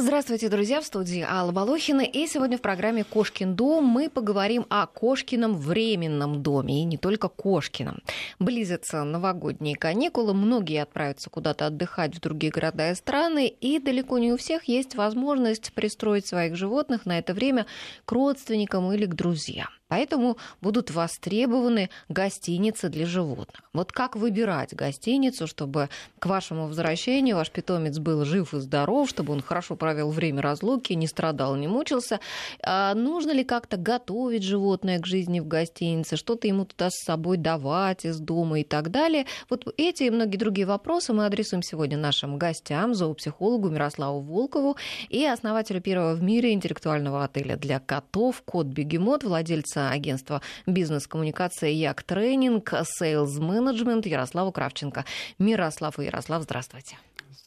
[0.00, 2.02] Здравствуйте, друзья, в студии Алла Волохина.
[2.02, 6.82] И сегодня в программе «Кошкин дом» мы поговорим о Кошкином временном доме.
[6.82, 7.98] И не только Кошкином.
[8.38, 14.32] Близятся новогодние каникулы, многие отправятся куда-то отдыхать в другие города и страны, и далеко не
[14.32, 17.66] у всех есть возможность пристроить своих животных на это время
[18.04, 19.68] к родственникам или к друзьям.
[19.88, 23.62] Поэтому будут востребованы гостиницы для животных.
[23.72, 25.88] Вот как выбирать гостиницу, чтобы
[26.18, 30.92] к вашему возвращению ваш питомец был жив и здоров, чтобы он хорошо провел время разлуки,
[30.92, 32.20] не страдал, не мучился?
[32.62, 37.38] А нужно ли как-то готовить животное к жизни в гостинице, что-то ему туда с собой
[37.38, 39.24] давать из дома и так далее?
[39.48, 44.76] Вот эти и многие другие вопросы мы адресуем сегодня нашим гостям, зоопсихологу Мирославу Волкову
[45.08, 52.02] и основателю первого в мире интеллектуального отеля для котов «Кот Бегемот», владельца агентства бизнес-коммуникации Як
[52.02, 55.04] Тренинг, Sales Management Ярославу Кравченко.
[55.38, 56.96] Мирослав и Ярослав, здравствуйте.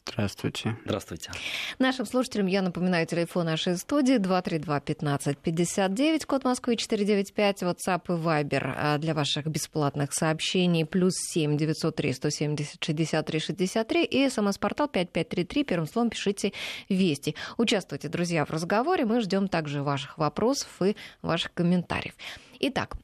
[0.04, 0.76] Здравствуйте.
[0.84, 1.30] Здравствуйте.
[1.78, 8.98] Нашим слушателям я напоминаю телефон нашей студии 232-1559, код Москвы 495, WhatsApp и Viber а,
[8.98, 16.10] для ваших бесплатных сообщений, плюс 7 903 170 63 63 и смс-портал 5533, первым словом
[16.10, 16.52] пишите
[16.88, 17.36] «Вести».
[17.56, 22.14] Участвуйте, друзья, в разговоре, мы ждем также ваших вопросов и ваших комментариев.
[22.60, 22.96] Итак,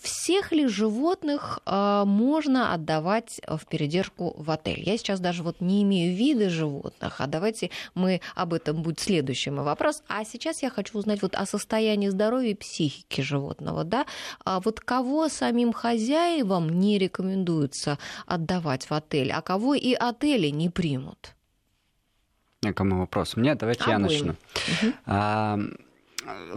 [0.00, 4.80] всех ли животных а, можно отдавать в передержку в отель?
[4.80, 9.50] Я сейчас даже вот не имею вида животных, а давайте мы об этом будет следующий
[9.50, 10.02] мой вопрос.
[10.08, 14.06] А сейчас я хочу узнать вот о состоянии здоровья и психики животного, да?
[14.44, 20.70] А вот кого самим хозяевам не рекомендуется отдавать в отель, а кого и отели не
[20.70, 21.34] примут?
[22.64, 23.36] А кому вопрос?
[23.36, 24.32] Мне давайте а я начну.
[24.32, 24.92] Угу.
[25.06, 25.58] А,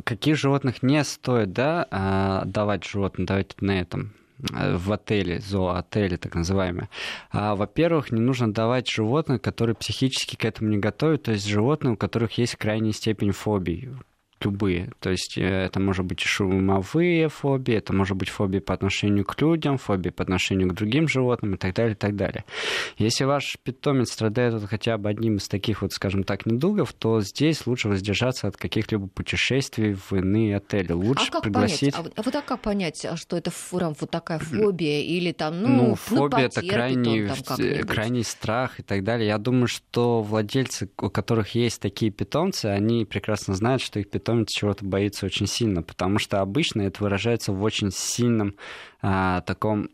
[0.04, 4.14] каких животных не стоит да, а, давать животным, давайте на этом
[4.54, 6.90] э, в отеле, зооотеле так называемые.
[7.32, 11.94] А, во-первых, не нужно давать животных, которые психически к этому не готовы, то есть животные,
[11.94, 13.90] у которых есть крайняя степень фобий
[14.46, 14.92] любые.
[15.00, 19.42] То есть э, это может быть шумовые фобии, это может быть фобия по отношению к
[19.42, 22.46] людям, фобия по отношению к другим животным и так далее, и так далее.
[22.97, 27.22] Если ваш питомец страдает вот хотя бы одним из таких вот, скажем так, недугов, то
[27.22, 30.92] здесь лучше воздержаться от каких-либо путешествий в иные отели.
[30.92, 31.94] Лучше а как пригласить...
[31.94, 32.12] Понять?
[32.16, 35.69] А, вот, а как понять, а что это прям вот такая фобия или там, ну,
[35.69, 37.28] ну фобия это крайний,
[37.84, 39.28] крайний страх и так далее.
[39.28, 44.34] Я думаю, что владельцы, у которых есть такие питомцы, они прекрасно знают, что их питомец
[44.35, 48.56] питомец чего-то боится очень сильно, потому что обычно это выражается в очень сильном
[49.01, 49.90] а, таком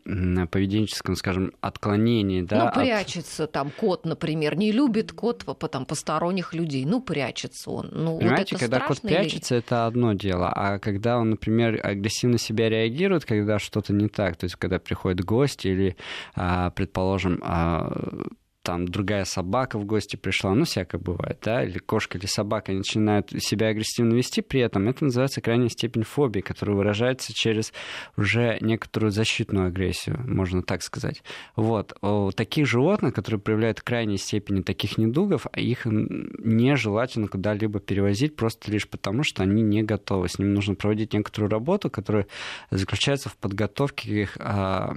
[0.50, 2.42] поведенческом, скажем, отклонении.
[2.42, 3.52] Да, ну, прячется от...
[3.52, 7.90] там кот, например, не любит кот там, посторонних людей, ну, прячется он.
[7.92, 9.64] Ну, Понимаете, вот когда кот прячется, или...
[9.64, 14.44] это одно дело, а когда он, например, агрессивно себя реагирует, когда что-то не так, то
[14.44, 15.96] есть когда приходит гость или,
[16.34, 18.26] а, предположим, а,
[18.62, 23.30] там другая собака в гости пришла, ну, всякое бывает, да, или кошка или собака начинают
[23.30, 27.72] себя агрессивно вести, при этом это называется крайняя степень фобии, которая выражается через
[28.16, 31.22] уже некоторую защитную агрессию, можно так сказать.
[31.56, 31.94] Вот.
[32.36, 39.22] Таких животных, которые проявляют крайней степени таких недугов, их нежелательно куда-либо перевозить просто лишь потому,
[39.24, 40.28] что они не готовы.
[40.28, 42.26] С ними нужно проводить некоторую работу, которая
[42.70, 44.94] заключается в подготовке их а,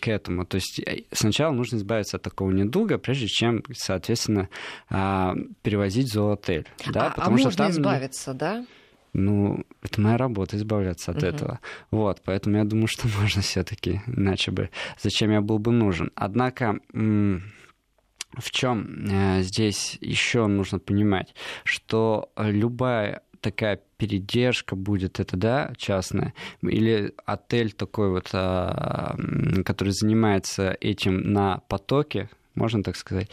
[0.00, 0.46] к этому.
[0.46, 4.48] То есть э, сначала нужно избавиться от такого недуга, прежде чем, соответственно,
[4.88, 6.66] а, перевозить в зоотель.
[6.86, 7.70] Да, а, а потому а что можно там...
[7.72, 8.66] избавиться, да?
[9.12, 11.26] Ну, это моя работа избавляться от угу.
[11.26, 11.60] этого.
[11.90, 16.12] Вот, поэтому я думаю, что можно все-таки, иначе бы зачем я был бы нужен.
[16.14, 21.34] Однако в чем э, здесь еще нужно понимать,
[21.64, 29.16] что любая такая передержка будет это, да, частная, или отель такой вот, а,
[29.64, 32.28] который занимается этим на потоке,
[32.60, 33.28] можно так сказать.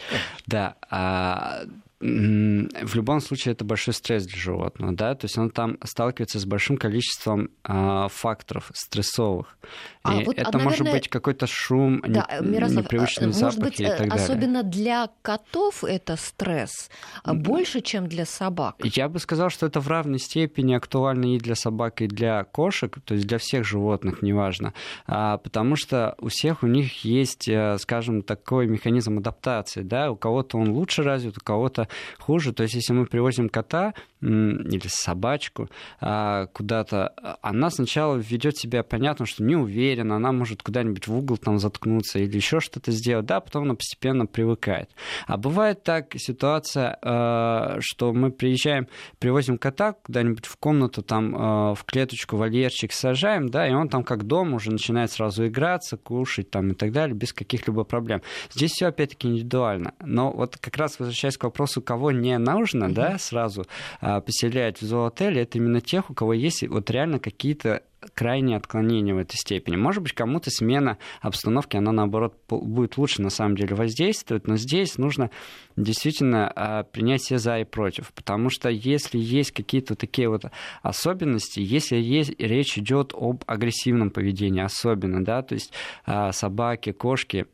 [0.48, 0.76] Да.
[0.90, 1.66] А,
[2.00, 6.46] в любом случае это большой стресс для животного, да, то есть он там сталкивается с
[6.46, 9.58] большим количеством э, факторов стрессовых.
[10.08, 13.62] А, и вот, это а, наверное, может быть какой-то шум, да, Мирослав, непривычные может запахи
[13.62, 14.14] быть, и так далее.
[14.14, 16.90] Особенно для котов это стресс
[17.24, 18.76] а больше, чем для собак.
[18.84, 22.98] Я бы сказал, что это в равной степени актуально и для собак, и для кошек,
[23.04, 24.74] то есть для всех животных, неважно,
[25.06, 30.16] а, потому что у всех у них есть, э, скажем, такой механизм адаптации, да, у
[30.16, 31.88] кого-то он лучше развит, у кого-то
[32.20, 32.54] хуже.
[32.54, 35.70] То есть, если мы привозим кота или собачку
[36.00, 41.38] а, куда-то, она сначала ведет себя, понятно, что не уверена, она может куда-нибудь в угол
[41.38, 44.90] там заткнуться или еще что-то сделать, да, потом она постепенно привыкает.
[45.28, 48.88] А бывает так ситуация, а, что мы приезжаем,
[49.20, 54.04] привозим кота куда-нибудь в комнату, там а, в клеточку вольерчик сажаем, да, и он там
[54.04, 58.22] как дома уже начинает сразу играться, кушать там и так далее, без каких-либо проблем.
[58.52, 59.94] Здесь все опять-таки индивидуально.
[60.04, 62.94] Но вот как раз возвращаясь к вопросу кого не нужно, mm-hmm.
[62.94, 63.66] да, сразу
[64.08, 67.84] а, поселять в зоотель, это именно тех, у кого есть вот реально какие-то
[68.14, 69.76] крайние отклонения в этой степени.
[69.76, 74.98] Может быть, кому-то смена обстановки, она, наоборот, будет лучше, на самом деле, воздействовать, но здесь
[74.98, 75.30] нужно
[75.76, 80.46] действительно а, принять все за и против, потому что если есть какие-то такие вот
[80.84, 85.74] особенности, если есть, речь идет об агрессивном поведении особенно, да, то есть
[86.06, 87.48] а, собаки, кошки,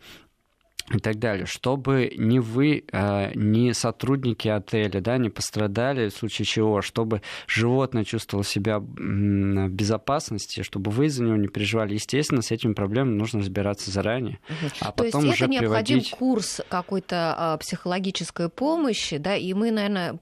[0.92, 6.46] и так далее, чтобы ни вы, э, ни сотрудники отеля да, не пострадали в случае
[6.46, 11.94] чего, чтобы животное чувствовало себя в безопасности, чтобы вы за него не переживали.
[11.94, 14.72] Естественно, с этими проблемами нужно разбираться заранее, угу.
[14.82, 16.12] а То потом есть уже это необходим приводить...
[16.12, 20.20] курс какой-то а, психологической помощи, да, и мы, наверное,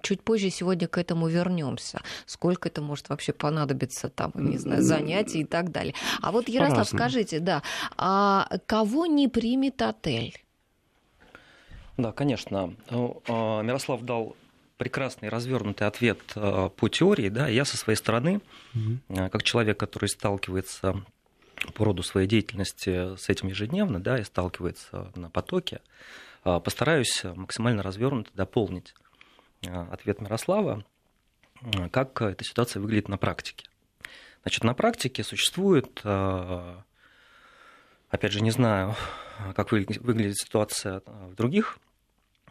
[0.00, 2.00] чуть позже сегодня к этому вернемся.
[2.26, 5.94] Сколько это может вообще понадобиться, там, не знаю, занятий и так далее.
[6.20, 7.00] А вот, Ярослав, По-разному.
[7.00, 7.62] скажите, да,
[7.96, 10.42] а кого не примет отель?
[11.98, 12.74] Да, конечно.
[12.90, 14.34] Ну, а, Мирослав дал
[14.78, 18.40] прекрасный развернутый ответ а, по теории, да, я со своей стороны,
[18.74, 19.28] угу.
[19.30, 21.04] как человек, который сталкивается
[21.74, 25.80] по роду своей деятельности с этим ежедневно, да, и сталкивается на потоке,
[26.42, 29.01] постараюсь максимально развернуто дополнить Э,
[29.62, 30.84] ответ Мирослава,
[31.90, 33.68] как эта ситуация выглядит на практике.
[34.42, 36.76] Значит, на практике существует, э,
[38.10, 38.96] опять же, не знаю,
[39.54, 41.78] как выглядит ситуация в других,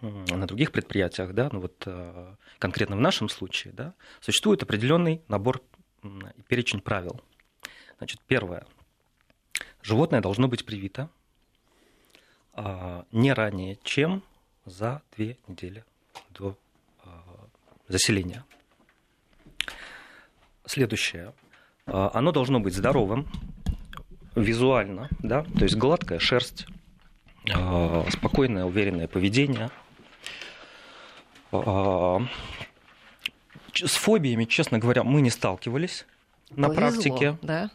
[0.01, 1.87] на других предприятиях, да, ну вот
[2.57, 5.61] конкретно в нашем случае, да, существует определенный набор
[6.03, 7.21] и перечень правил.
[7.97, 8.65] Значит, первое.
[9.83, 11.09] Животное должно быть привито
[13.11, 14.23] не ранее, чем
[14.65, 15.85] за две недели
[17.91, 18.45] заселения.
[20.65, 21.33] Следующее.
[21.85, 23.27] А, оно должно быть здоровым,
[24.35, 26.65] визуально, да, то есть гладкая шерсть,
[27.53, 29.69] а, спокойное, уверенное поведение.
[31.51, 32.21] А,
[33.73, 36.05] с фобиями, честно говоря, мы не сталкивались
[36.51, 37.37] на повезло, практике.
[37.41, 37.71] Да?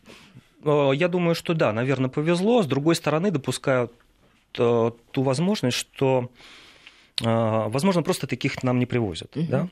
[0.94, 2.62] Я думаю, что да, наверное, повезло.
[2.62, 3.92] С другой стороны, допускаю
[4.52, 6.30] ту возможность, что,
[7.20, 9.36] возможно, просто таких нам не привозят.
[9.36, 9.46] Угу.
[9.48, 9.69] Да?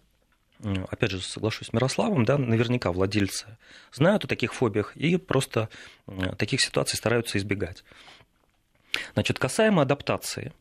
[0.90, 3.58] Опять же, соглашусь с Мирославом, да, наверняка владельцы
[3.92, 5.68] знают о таких фобиях и просто
[6.38, 7.84] таких ситуаций стараются избегать.
[9.14, 10.52] Значит, касаемо адаптации.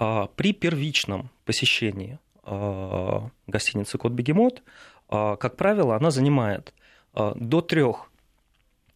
[0.00, 4.62] А, при первичном посещении а, гостиницы «Кот Бегемот»,
[5.08, 6.72] а, как правило, она занимает
[7.14, 8.12] до трех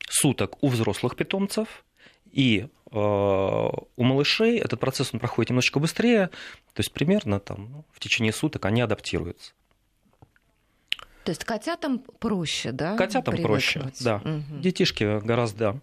[0.08, 1.84] суток у взрослых питомцев,
[2.31, 8.32] и у малышей этот процесс он проходит немножечко быстрее, то есть примерно там, в течение
[8.32, 9.55] суток они адаптируются.
[11.24, 12.96] То есть котятам проще, да?
[12.96, 14.16] Котятам проще, да.
[14.16, 14.60] Угу.
[14.60, 15.80] Детишки гораздо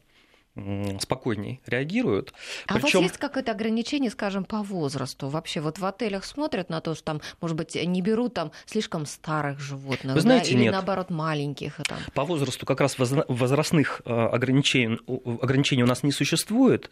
[1.00, 2.34] спокойней реагируют.
[2.68, 3.00] А Причем...
[3.00, 5.30] у вас есть какое-то ограничение, скажем, по возрасту?
[5.30, 9.06] Вообще вот в отелях смотрят на то, что там, может быть, не берут там слишком
[9.06, 10.56] старых животных, Вы знаете, да?
[10.56, 10.74] или нет.
[10.74, 11.78] наоборот маленьких?
[11.88, 12.00] Там.
[12.14, 15.00] По возрасту как раз возрастных э, ограничений,
[15.42, 16.90] ограничений у нас не существует,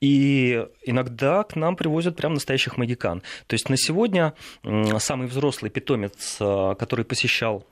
[0.00, 3.22] и иногда к нам привозят прям настоящих магикан.
[3.46, 4.34] То есть на сегодня
[4.98, 7.64] самый взрослый питомец, э, который посещал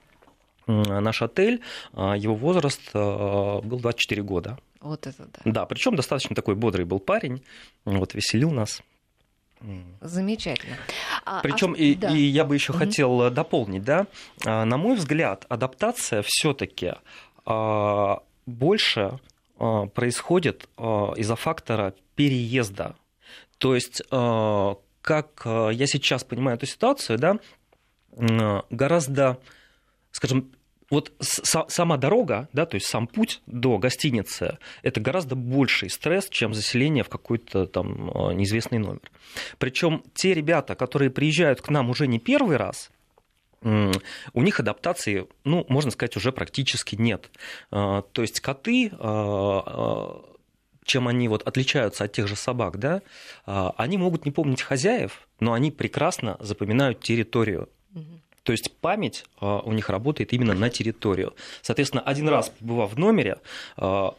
[0.66, 1.60] наш отель,
[1.92, 4.58] а, его возраст а, был 24 года.
[4.80, 5.40] Вот это да.
[5.44, 7.42] Да, причем достаточно такой бодрый был парень,
[7.84, 8.82] вот веселил нас.
[10.02, 10.76] Замечательно.
[11.42, 12.10] Причем а, и, да.
[12.10, 12.80] и я бы еще угу.
[12.80, 14.06] хотел дополнить, да,
[14.44, 16.94] на мой взгляд, адаптация все-таки
[18.46, 19.18] больше
[19.56, 20.68] происходит
[21.16, 22.94] из-за фактора переезда.
[23.58, 27.38] То есть, как я сейчас понимаю эту ситуацию, да,
[28.70, 29.38] гораздо
[30.14, 30.52] скажем,
[30.90, 36.54] вот сама дорога, да, то есть сам путь до гостиницы, это гораздо больший стресс, чем
[36.54, 39.00] заселение в какой-то там а, неизвестный номер.
[39.58, 42.90] Причем те ребята, которые приезжают к нам уже не первый раз,
[43.62, 47.30] у них адаптации, ну, можно сказать, уже практически нет.
[47.70, 50.22] А, то есть коты, а,
[50.84, 53.00] чем они вот отличаются от тех же собак, да,
[53.46, 57.68] они могут не помнить хозяев, но они прекрасно запоминают территорию.
[58.44, 61.34] То есть память а, у них работает именно на территорию.
[61.62, 63.38] Соответственно, один раз побывав в номере,
[63.76, 64.14] а,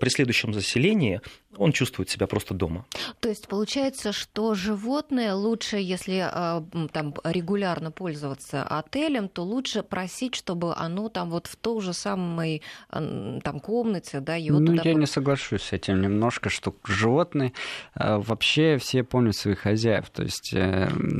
[0.00, 1.20] при следующем заселении
[1.56, 2.84] он чувствует себя просто дома.
[3.20, 10.34] То есть получается, что животное лучше, если э, там регулярно пользоваться отелем, то лучше просить,
[10.34, 14.82] чтобы оно там вот в той же самой э, там комнате, да, его Ну, туда...
[14.84, 17.52] я не соглашусь с этим немножко, что животные
[17.94, 20.54] вообще все помнят своих хозяев, то есть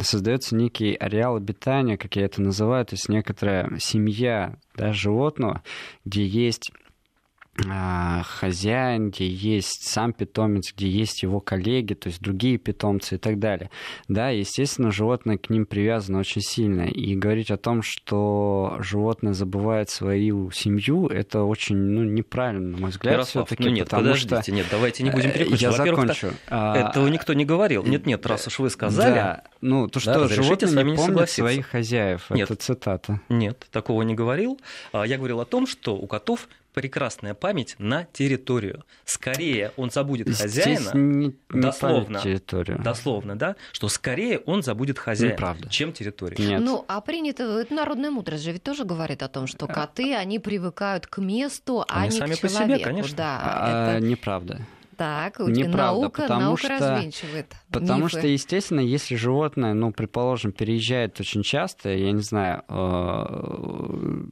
[0.02, 5.62] создается некий ареал обитания, как я это называю, то есть некоторая семья да, животного,
[6.04, 6.85] где есть а,
[8.24, 13.38] хозяин, где есть сам питомец, где есть его коллеги, то есть другие питомцы и так
[13.38, 13.70] далее.
[14.08, 16.82] Да, естественно, животное к ним привязано очень сильно.
[16.82, 22.90] И говорить о том, что животное забывает свою семью, это очень ну, неправильно, на мой
[22.90, 24.52] взгляд, Ярослав, ну нет, подождите, что...
[24.52, 25.62] нет, давайте не будем переключать.
[25.62, 26.32] Я закончу.
[26.48, 27.84] Этого никто не говорил.
[27.84, 29.14] Нет, нет, раз уж вы сказали.
[29.14, 32.30] Да, ну, то, что да, животное не помнит своих хозяев.
[32.30, 33.20] Нет, это цитата.
[33.28, 34.60] Нет, такого не говорил.
[34.92, 38.84] А, я говорил о том, что у котов прекрасная память на территорию.
[39.06, 42.82] Скорее он забудет хозяина, не, не дословно, территорию.
[42.82, 45.70] дословно, да, что скорее он забудет хозяина, Неправда.
[45.70, 46.38] чем территорию.
[46.46, 46.60] Нет.
[46.60, 50.38] Ну, а принято, это народная мудрость же ведь тоже говорит о том, что коты, они
[50.38, 52.58] привыкают к месту, а они не сами к человеку.
[52.58, 53.16] по себе, конечно.
[53.16, 54.06] Да, а, это...
[54.06, 54.60] Неправда.
[54.98, 57.46] Так, Неправда, наука, потому наука что, развенчивает.
[57.70, 58.18] Потому мифы.
[58.18, 63.16] что, естественно, если животное, ну, предположим, переезжает очень часто, я не знаю, э,
[63.96, 64.24] Э,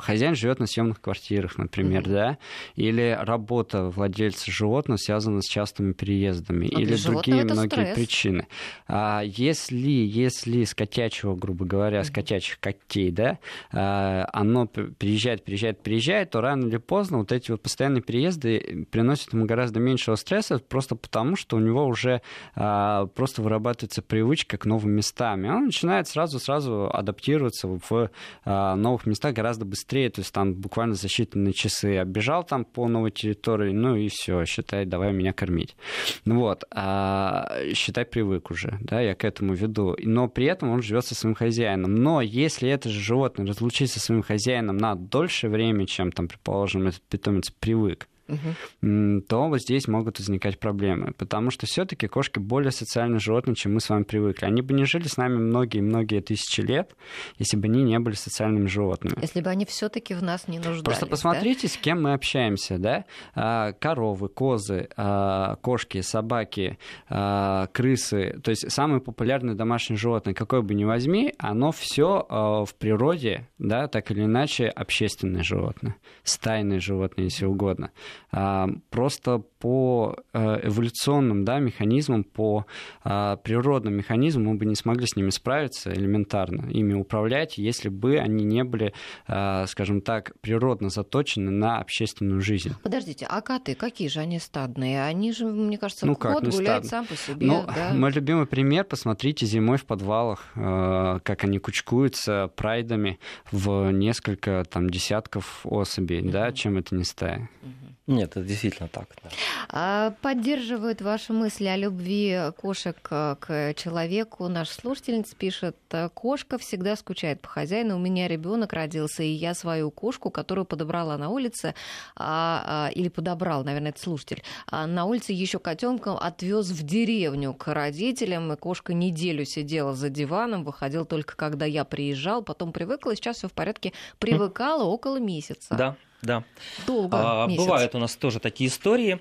[0.00, 2.12] хозяин живет на съемных квартирах, например, mm-hmm.
[2.12, 2.38] да,
[2.76, 7.94] или работа владельца животного связана с частыми переездами, а или другие многие стресс.
[7.94, 8.46] причины.
[8.86, 13.38] А если, если с котячего, грубо говоря, с котячих котей, да,
[13.72, 19.32] э, оно приезжает, приезжает, приезжает, то рано или поздно вот эти вот постоянные переезды приносят
[19.32, 22.22] ему гораздо меньшего стресса, просто потому что у него уже
[22.54, 28.10] а, просто вырабатывается привычка к новым местам, и он начинает сразу-сразу адаптироваться в
[28.44, 32.64] а, новых местах гораздо быстрее быстрее, то есть там буквально за считанные часы оббежал там
[32.64, 35.76] по новой территории, ну и все, считай, давай меня кормить.
[36.24, 39.96] Ну вот, а, считай, привык уже, да, я к этому веду.
[40.02, 41.94] Но при этом он живет со своим хозяином.
[41.94, 46.88] Но если это же животное разлучится со своим хозяином на дольше время, чем там, предположим,
[46.88, 49.20] этот питомец привык, угу.
[49.22, 51.12] то вот здесь могут возникать проблемы.
[51.16, 54.46] Потому что все-таки кошки более социальные животные, чем мы с вами привыкли.
[54.46, 56.94] Они бы не жили с нами многие-многие тысячи лет,
[57.38, 59.16] если бы они не были социальными животными.
[59.20, 60.84] Если бы они все-таки в нас не нуждались.
[60.84, 61.74] Просто посмотрите, да?
[61.74, 63.04] с кем мы общаемся, да?
[63.34, 68.38] А, коровы, козы, а, кошки, собаки, а, крысы.
[68.42, 73.88] То есть самые популярные домашние животные, какое бы ни возьми, оно все в природе, да,
[73.88, 77.90] так или иначе, общественное животное, стайное животное, если угодно.
[78.30, 82.66] А, просто по э, эволюционным да, механизмам, по
[83.02, 88.18] а, природным механизмам мы бы не смогли с ними справиться элементарно, ими управлять, если бы
[88.18, 88.92] они не были,
[89.26, 92.74] а, скажем так, природно заточены на общественную жизнь.
[92.82, 95.02] Подождите, а коты, какие же они стадные?
[95.02, 96.90] Они же, мне кажется, ну, как, кот ну, гуляет стадные.
[96.90, 97.46] сам по себе.
[97.46, 97.92] Ну, да?
[97.94, 103.18] Мой любимый пример, посмотрите зимой в подвалах, э, как они кучкуются прайдами
[103.50, 106.30] в несколько там, десятков особей, mm-hmm.
[106.30, 107.48] да, чем это не стая.
[107.62, 107.87] Mm-hmm.
[108.08, 109.06] Нет, это действительно так.
[109.22, 109.30] Да.
[109.68, 114.48] А поддерживают ваши мысли о любви кошек к человеку.
[114.48, 115.76] Наш слушательница пишет,
[116.14, 117.96] кошка всегда скучает по хозяину.
[117.96, 121.74] У меня ребенок родился, и я свою кошку, которую подобрала на улице,
[122.16, 127.52] а, а, или подобрал, наверное, это слушатель, а на улице еще котенком отвез в деревню
[127.52, 133.14] к родителям, и кошка неделю сидела за диваном, выходила только когда я приезжал, потом привыкла,
[133.14, 135.74] сейчас все в порядке, привыкала около месяца.
[135.74, 136.44] Да, да.
[136.86, 137.44] Долго.
[137.44, 139.20] А, бывают у нас тоже такие истории.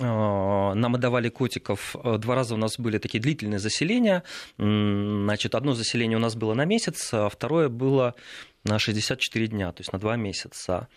[0.00, 1.94] А, нам отдавали котиков.
[2.18, 4.22] Два раза у нас были такие длительные заселения.
[4.56, 8.14] Значит, одно заселение у нас было на месяц, а второе было
[8.64, 10.88] на 64 дня, то есть на два месяца.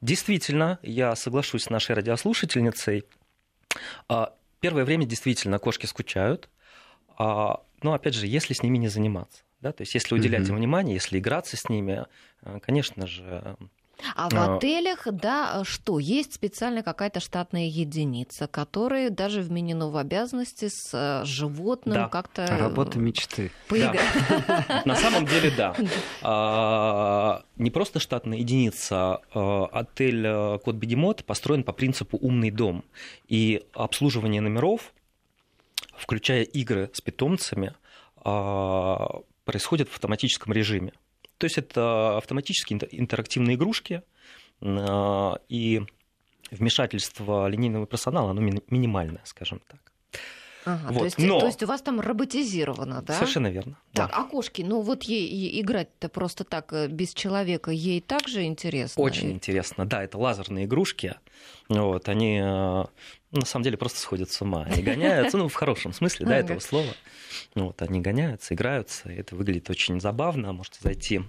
[0.00, 3.04] Действительно, я соглашусь с нашей радиослушательницей.
[4.08, 6.48] А, первое время действительно кошки скучают.
[7.84, 9.44] Но опять же, если с ними не заниматься.
[9.60, 9.72] Да?
[9.72, 12.06] То есть если уделять им внимание, если играться с ними,
[12.42, 13.56] э, конечно же,
[14.14, 14.56] а в а...
[14.56, 15.98] отелях, да, что?
[15.98, 22.08] Есть специальная какая-то штатная единица, которая даже вменено в обязанности с э, животным да.
[22.08, 22.46] как-то...
[22.46, 23.50] Работа мечты.
[23.68, 24.00] Поиграть.
[24.84, 25.74] На самом деле, да.
[26.22, 29.20] А, не просто штатная единица.
[29.34, 32.84] А, отель э, Кот Бегемот построен по принципу «умный дом».
[33.28, 34.92] И обслуживание номеров,
[35.96, 37.74] включая игры с питомцами,
[39.44, 40.92] происходит в автоматическом режиме.
[41.44, 44.02] То есть это автоматические интерактивные игрушки,
[44.62, 45.82] а, и
[46.50, 49.92] вмешательство линейного персонала, оно минимальное, скажем так.
[50.64, 50.98] Ага, вот.
[50.98, 51.40] то, есть, Но...
[51.40, 53.14] то есть у вас там роботизировано, да?
[53.14, 53.76] Совершенно верно.
[53.92, 54.16] Так, да.
[54.18, 59.02] а кошки, ну вот ей играть-то просто так э, без человека, ей также интересно?
[59.02, 61.16] Очень интересно, да, это лазерные игрушки.
[61.68, 64.64] Вот, они э, на самом деле просто сходят с ума.
[64.64, 66.92] Они гоняются, ну, в хорошем смысле, да, этого слова.
[67.54, 70.52] Вот, они гоняются, играются, и это выглядит очень забавно.
[70.52, 71.22] Можете зайти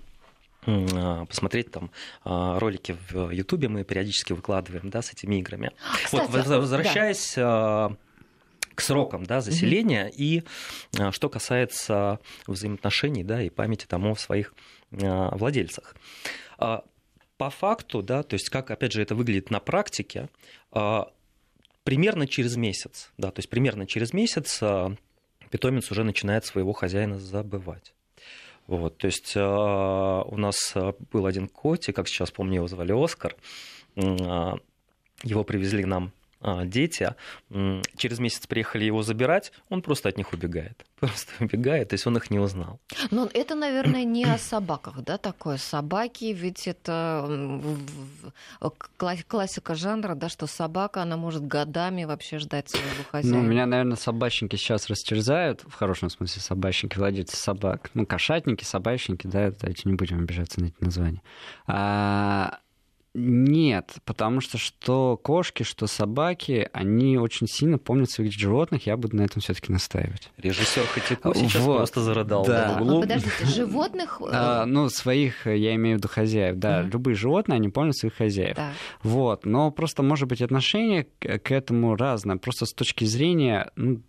[0.65, 1.91] а, посмотреть там
[2.23, 5.71] а, ролики в Ютубе мы периодически выкладываем, да, с этими играми.
[6.03, 7.95] Кстати, вот, возвращаясь да
[8.75, 10.07] к срокам да, заселения.
[10.07, 10.13] Угу.
[10.17, 10.43] И
[11.11, 14.53] что касается взаимоотношений да, и памяти тому о своих
[14.91, 15.95] владельцах.
[16.57, 20.29] по факту, да, то есть как, опять же, это выглядит на практике,
[21.83, 24.61] примерно через месяц, да, то есть примерно через месяц
[25.49, 27.93] питомец уже начинает своего хозяина забывать.
[28.67, 30.73] Вот, то есть у нас
[31.11, 33.35] был один котик, как сейчас помню, его звали Оскар.
[35.23, 36.24] Его привезли нам а,
[36.65, 37.15] дети,
[37.97, 40.85] через месяц приехали его забирать, он просто от них убегает.
[40.99, 42.79] Просто убегает, то есть он их не узнал.
[43.11, 45.57] Но это, наверное, не о собаках, да, такое?
[45.57, 47.27] Собаки, ведь это
[49.27, 53.37] классика жанра, да, что собака, она может годами вообще ждать своего хозяина.
[53.37, 57.91] Ну, меня, наверное, собачники сейчас растерзают, в хорошем смысле собачники, владельцы собак.
[57.93, 61.21] Ну, кошатники, собачники, да, давайте не будем обижаться на эти названия.
[61.67, 62.59] А,
[63.15, 69.15] нет, потому что что кошки, что собаки, они очень сильно помнят своих животных, я буду
[69.15, 70.29] на этом все таки настаивать.
[70.37, 72.77] Режиссер Хатико сейчас вот, просто зарыдал да.
[72.77, 72.97] в углу.
[72.97, 74.21] А, подождите, животных...
[74.21, 76.89] Э, а, ну, своих, я имею в виду хозяев, да, угу.
[76.91, 78.57] любые животные, они помнят своих хозяев.
[78.57, 78.71] Да.
[79.01, 84.01] Вот, но просто может быть отношение к этому разное, просто с точки зрения, ну,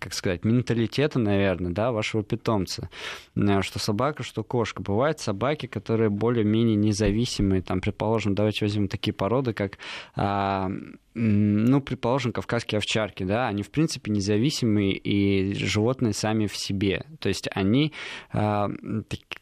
[0.00, 2.88] как сказать, менталитета, наверное, да, вашего питомца.
[3.36, 4.82] Э, что собака, что кошка.
[4.82, 7.62] Бывают собаки, которые более-менее независимые.
[7.62, 9.78] Там, предположим, давайте возьмем такие породы, как
[10.16, 10.70] а,
[11.14, 17.04] ну, предположим, кавказские овчарки, да, они, в принципе, независимые и животные сами в себе.
[17.18, 17.92] То есть они
[18.32, 18.68] э,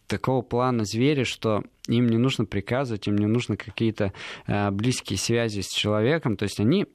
[0.06, 4.12] такого плана звери, что им не нужно приказывать, им не нужно какие-то
[4.46, 6.36] э, близкие связи с человеком.
[6.36, 6.86] То есть они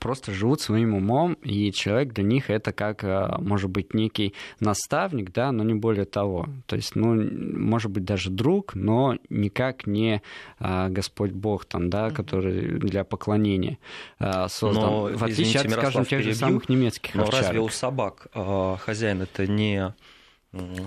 [0.00, 5.32] просто живут своим умом, и человек для них это как, э, может быть, некий наставник,
[5.32, 6.48] да, но не более того.
[6.66, 10.22] То есть, ну, может быть, даже друг, но никак не
[10.58, 13.78] а, Господь Бог там, да, который для поклонения
[14.18, 14.84] а, создан.
[14.84, 17.44] Но, в отличие извините, от, скажем, тех же самых немецких но овчарок.
[17.44, 19.94] разве у собак хозяин это не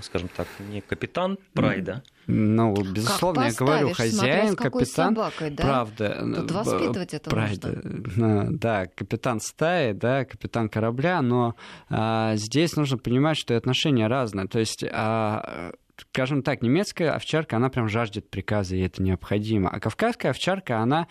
[0.01, 2.03] скажем так, не капитан прайда.
[2.27, 5.63] Ну, безусловно, я говорю, хозяин, капитан, собакой, да?
[5.63, 8.47] правда, Тут воспитывать это прайда, нужно.
[8.57, 11.55] Да, капитан стаи, да, капитан корабля, но
[11.89, 14.47] а, здесь нужно понимать, что и отношения разные.
[14.47, 19.69] То есть а, скажем так, немецкая овчарка, она прям жаждет приказа, и это необходимо.
[19.69, 21.07] А кавказская овчарка, она,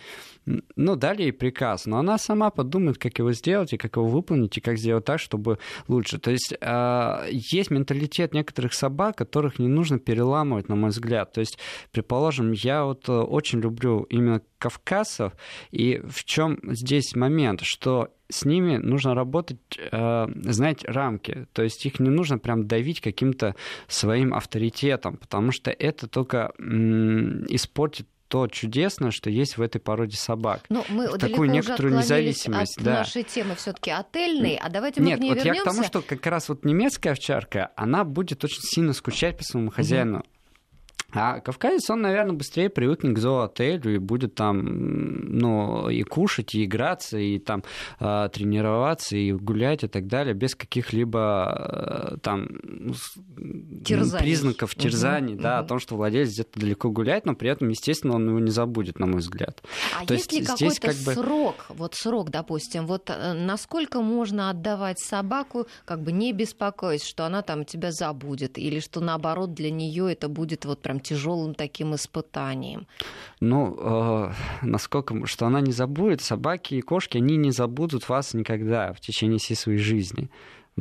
[0.75, 4.57] ну, дали ей приказ, но она сама подумает, как его сделать, и как его выполнить,
[4.57, 6.19] и как сделать так, чтобы лучше.
[6.19, 11.33] То есть э, есть менталитет некоторых собак, которых не нужно переламывать, на мой взгляд.
[11.33, 11.57] То есть,
[11.91, 15.33] предположим, я вот э, очень люблю именно кавказцев,
[15.71, 21.47] и в чем здесь момент, что с ними нужно работать, э, знать рамки.
[21.53, 23.55] То есть их не нужно прям давить каким-то
[23.87, 30.63] своим авторитетом, потому что это только испортит то чудесное, что есть в этой породе собак.
[30.69, 32.77] Но ну, мы такую некоторую независимость.
[32.77, 32.91] От да.
[32.99, 35.59] нашей темы все-таки отельной, а давайте мы Нет, к ней вот вернемся.
[35.59, 39.43] я к тому, что как раз вот немецкая овчарка, она будет очень сильно скучать по
[39.43, 40.19] своему хозяину.
[40.19, 40.25] Угу.
[41.13, 46.65] А кавказец, он, наверное, быстрее привыкнет к зоотелю и будет там, ну, и кушать, и
[46.65, 47.63] играться, и там
[47.99, 52.47] э, тренироваться, и гулять, и так далее, без каких-либо э, там
[53.85, 54.23] терзаний.
[54.23, 55.65] признаков терзаний, угу, да, угу.
[55.65, 58.99] о том, что владелец где-то далеко гуляет, но при этом, естественно, он его не забудет,
[58.99, 59.63] на мой взгляд.
[59.97, 61.13] А То есть ли какой-то как бы...
[61.13, 67.25] срок, вот срок, допустим, вот э, насколько можно отдавать собаку, как бы не беспокоясь, что
[67.25, 71.95] она там тебя забудет, или что наоборот для нее это будет вот прям тяжелым таким
[71.95, 72.87] испытанием?
[73.39, 78.93] Ну, э, насколько, что она не забудет, собаки и кошки, они не забудут вас никогда
[78.93, 80.29] в течение всей своей жизни.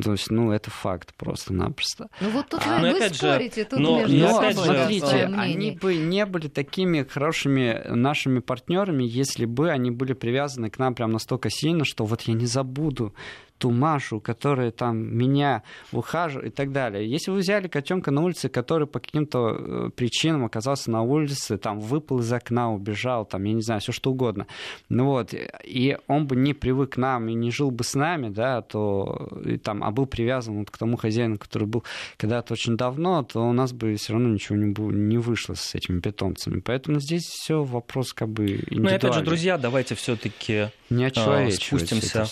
[0.03, 2.09] То есть, ну, это факт просто-напросто.
[2.21, 5.71] Ну, вот тут а, вы, вы спорите, же, тут но, между но, собой, смотрите, они
[5.71, 11.12] бы не были такими хорошими нашими партнерами, если бы они были привязаны к нам прям
[11.12, 13.15] настолько сильно, что вот я не забуду
[13.59, 17.09] ту Машу, которая там меня ухаживает и так далее.
[17.09, 21.81] Если вы взяли котенка на улице, который по каким-то э, причинам оказался на улице, там
[21.81, 24.47] выпал из окна, убежал, там, я не знаю, все что угодно,
[24.88, 28.29] ну вот, и он бы не привык к нам и не жил бы с нами,
[28.29, 31.85] да, то, и, там, а был привязан вот к тому хозяину, который был
[32.16, 35.75] когда-то очень давно, то у нас бы все равно ничего не, было, не вышло с
[35.75, 36.61] этими питомцами.
[36.61, 38.90] Поэтому здесь все вопрос как бы индивидуальный.
[38.90, 42.27] Ну, опять же, друзья, давайте все-таки не а, спустимся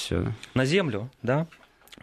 [0.54, 1.48] на землю, да,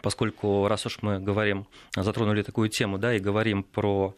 [0.02, 4.14] поскольку раз уж мы говорим, затронули такую тему, да, и говорим про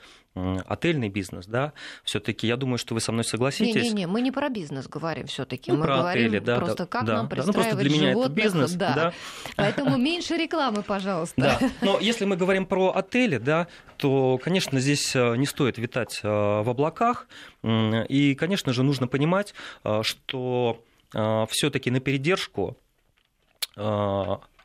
[0.67, 3.83] отельный бизнес, да, все-таки я думаю, что вы со мной согласитесь.
[3.83, 6.87] Не-не-не, мы не про бизнес говорим все-таки, ну, мы про говорим отели, да, просто да,
[6.87, 8.95] как да, нам да, ну, просто для меня животных, это бизнес, да.
[8.95, 9.13] да.
[9.55, 11.35] Поэтому меньше рекламы, пожалуйста.
[11.37, 11.71] Да.
[11.83, 16.29] Но если мы говорим про отели, да, то, конечно, здесь э, не стоит витать э,
[16.29, 17.29] в облаках,
[17.63, 22.77] и, конечно же, нужно понимать, э, что все-таки на передержку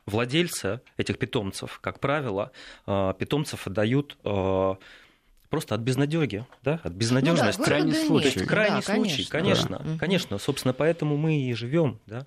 [0.06, 2.52] владельцы этих питомцев, как правило,
[2.86, 7.58] питомцев отдают просто от безнадеги, да, от безнадежности.
[7.60, 8.46] Ну да, крайний случай.
[8.46, 9.98] Крайний да, случай, конечно, конечно, да.
[9.98, 10.38] конечно.
[10.38, 12.26] Собственно, поэтому мы и живем, да,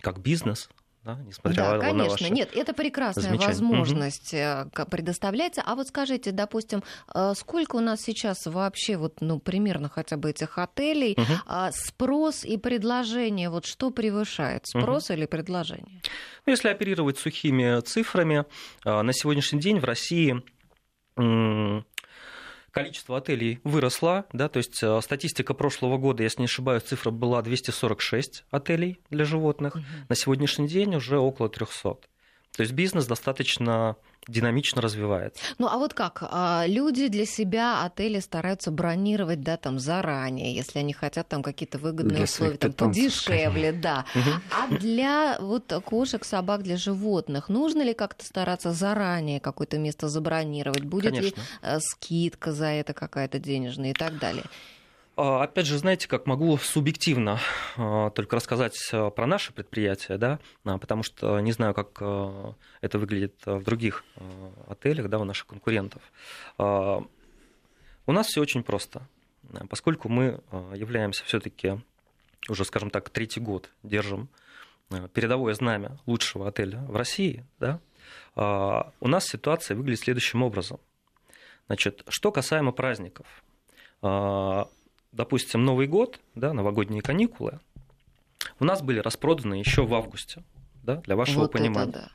[0.00, 0.70] как бизнес,
[1.04, 2.10] да, несмотря да, на конечно.
[2.10, 4.86] ваши Нет, это прекрасная возможность угу.
[4.90, 5.62] предоставляется.
[5.64, 6.82] А вот скажите, допустим,
[7.14, 11.72] э, сколько у нас сейчас вообще, вот, ну, примерно хотя бы этих отелей, угу.
[11.72, 15.18] спрос и предложение, вот что превышает, спрос угу.
[15.18, 16.02] или предложение?
[16.46, 18.44] Ну, если оперировать сухими цифрами,
[18.84, 20.42] э, на сегодняшний день в России
[22.70, 27.42] количество отелей выросло, да, то есть э, статистика прошлого года, если не ошибаюсь, цифра была
[27.42, 29.84] 246 отелей для животных, угу.
[30.08, 31.96] на сегодняшний день уже около 300.
[32.56, 35.42] То есть бизнес достаточно динамично развивается.
[35.58, 36.22] Ну а вот как?
[36.22, 41.78] А, люди для себя отели стараются бронировать, да, там заранее, если они хотят там какие-то
[41.78, 44.04] выгодные для условия, там подешевле, да.
[44.50, 50.84] А для вот кошек, собак, для животных нужно ли как-то стараться заранее какое-то место забронировать?
[50.84, 54.44] Будет ли э, скидка за это какая-то денежная и так далее?
[55.20, 57.40] А, опять же, знаете, как могу субъективно
[57.76, 62.00] а, только рассказать а, про наше предприятие, да, потому что не знаю, как
[62.80, 64.04] это выглядит в других
[64.68, 66.00] отелях, да, у наших конкурентов.
[66.56, 69.08] У нас все очень просто,
[69.68, 70.40] поскольку мы
[70.76, 71.80] являемся все-таки
[72.48, 74.28] уже, скажем так, третий год держим
[75.14, 77.80] передовое знамя лучшего отеля в России, да,
[78.36, 80.78] у нас ситуация выглядит следующим образом.
[81.66, 83.26] Значит, что касаемо праздников
[85.12, 87.60] допустим, Новый год, да, новогодние каникулы,
[88.60, 90.42] у нас были распроданы еще в августе,
[90.82, 91.92] да, для вашего вот понимания.
[91.92, 92.12] да.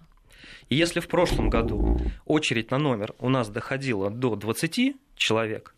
[0.69, 5.75] И если в прошлом году очередь на номер у нас доходила до 20 человек,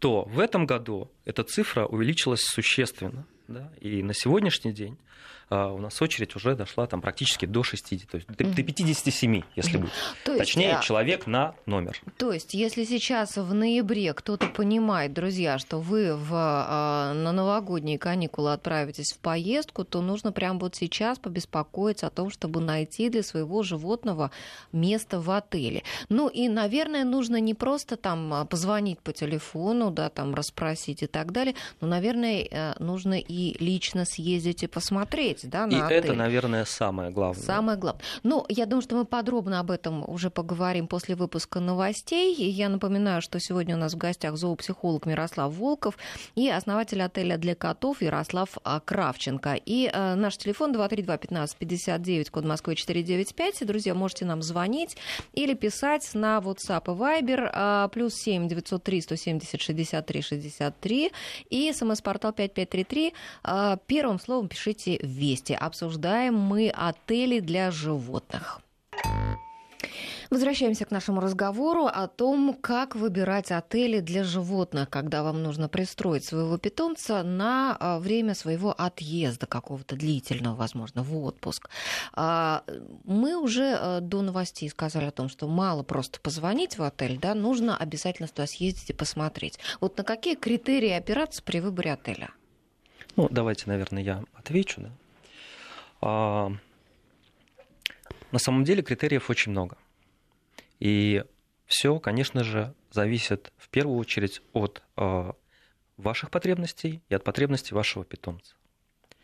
[0.00, 3.26] то в этом году эта цифра увеличилась существенно.
[3.48, 3.70] Да?
[3.80, 4.98] И на сегодняшний день
[5.52, 9.76] а, у нас очередь уже дошла там практически до 60, то есть до 57, если
[9.76, 9.90] быть.
[10.24, 12.00] То есть, Точнее, а, человек на номер.
[12.16, 17.98] То есть, если сейчас в ноябре кто-то понимает, друзья, что вы в, а, на новогодние
[17.98, 23.22] каникулы отправитесь в поездку, то нужно прямо вот сейчас побеспокоиться о том, чтобы найти для
[23.22, 24.30] своего животного
[24.72, 25.82] место в отеле.
[26.08, 31.32] Ну и, наверное, нужно не просто там позвонить по телефону, да, там расспросить и так
[31.32, 35.96] далее, но, наверное, э, нужно и лично съездить и посмотреть да, на И отель.
[35.96, 37.42] это, наверное, самое главное.
[37.42, 38.04] Самое главное.
[38.22, 42.34] Ну, я думаю, что мы подробно об этом уже поговорим после выпуска новостей.
[42.34, 45.96] И я напоминаю, что сегодня у нас в гостях зоопсихолог Мирослав Волков
[46.34, 49.54] и основатель отеля для котов Ярослав а, Кравченко.
[49.54, 53.66] И э, наш телефон 232-1559, код Москвы 495.
[53.66, 54.96] Друзья, можете нам звонить
[55.32, 61.12] или писать на WhatsApp и Viber э, плюс 7 903 170 63 63
[61.50, 63.14] и смс-портал 5533.
[63.44, 65.52] Э, первым словом пишите «Вести».
[65.52, 68.60] Обсуждаем мы отели для животных.
[70.32, 76.24] Возвращаемся к нашему разговору о том, как выбирать отели для животных, когда вам нужно пристроить
[76.24, 81.68] своего питомца на а, время своего отъезда какого-то длительного, возможно, в отпуск.
[82.14, 82.64] А,
[83.04, 87.34] мы уже а, до новостей сказали о том, что мало просто позвонить в отель, да,
[87.34, 89.58] нужно обязательно туда съездить и посмотреть.
[89.82, 92.30] Вот на какие критерии опираться при выборе отеля?
[93.16, 94.80] Ну, давайте, наверное, я отвечу.
[94.80, 94.90] Да?
[96.00, 96.52] А,
[98.30, 99.76] на самом деле критериев очень много.
[100.80, 101.24] И
[101.66, 105.34] все, конечно же, зависит в первую очередь от а,
[105.96, 108.54] ваших потребностей и от потребностей вашего питомца.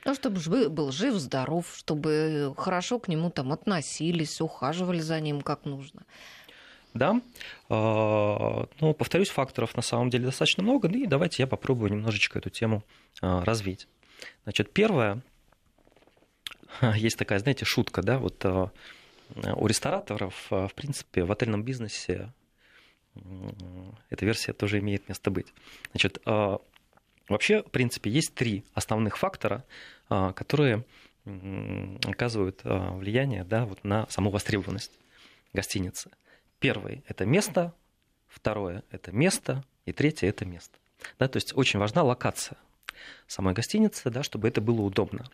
[0.04, 5.64] Ну, чтобы был жив, здоров, чтобы хорошо к нему там относились, ухаживали за ним как
[5.64, 6.02] нужно.
[6.94, 7.20] Да,
[7.68, 12.50] а, ну, повторюсь, факторов на самом деле достаточно много, и давайте я попробую немножечко эту
[12.50, 12.82] тему
[13.20, 13.86] развить.
[14.44, 15.22] Значит, первое,
[16.96, 18.68] есть такая, знаете, шутка, да, вот э,
[19.54, 22.32] у рестораторов, в принципе, в отельном бизнесе
[24.10, 25.52] эта версия тоже имеет место быть.
[25.90, 29.64] Значит, вообще, в принципе, есть три основных фактора,
[30.08, 30.84] которые
[31.24, 34.92] оказывают влияние да, вот на саму востребованность
[35.52, 36.10] гостиницы.
[36.58, 37.74] Первый– это место,
[38.26, 40.78] второе– это место, и третье– это место.
[41.18, 42.58] Да, то есть очень важна локация
[43.26, 45.28] самой гостиницы, да, чтобы это было удобно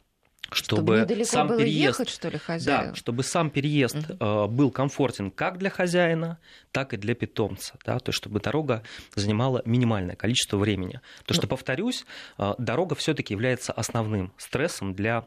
[0.53, 2.91] чтобы, чтобы сам было переезд, ехать, что ли, хозяин?
[2.91, 4.49] Да, чтобы сам переезд угу.
[4.49, 6.39] был комфортен как для хозяина,
[6.71, 8.83] так и для питомца, да, то есть чтобы дорога
[9.15, 11.01] занимала минимальное количество времени.
[11.25, 11.49] То, что, ну.
[11.49, 12.05] повторюсь,
[12.39, 15.25] э, дорога все-таки является основным стрессом для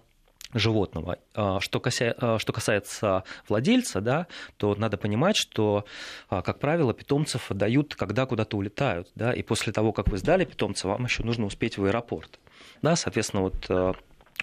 [0.53, 1.19] животного.
[1.35, 2.15] Э, что, кася...
[2.39, 5.85] что касается владельца, да, то надо понимать, что,
[6.29, 10.87] как правило, питомцев дают, когда куда-то улетают, да, и после того, как вы сдали питомца,
[10.87, 12.39] вам еще нужно успеть в аэропорт.
[12.81, 13.97] Да, соответственно, вот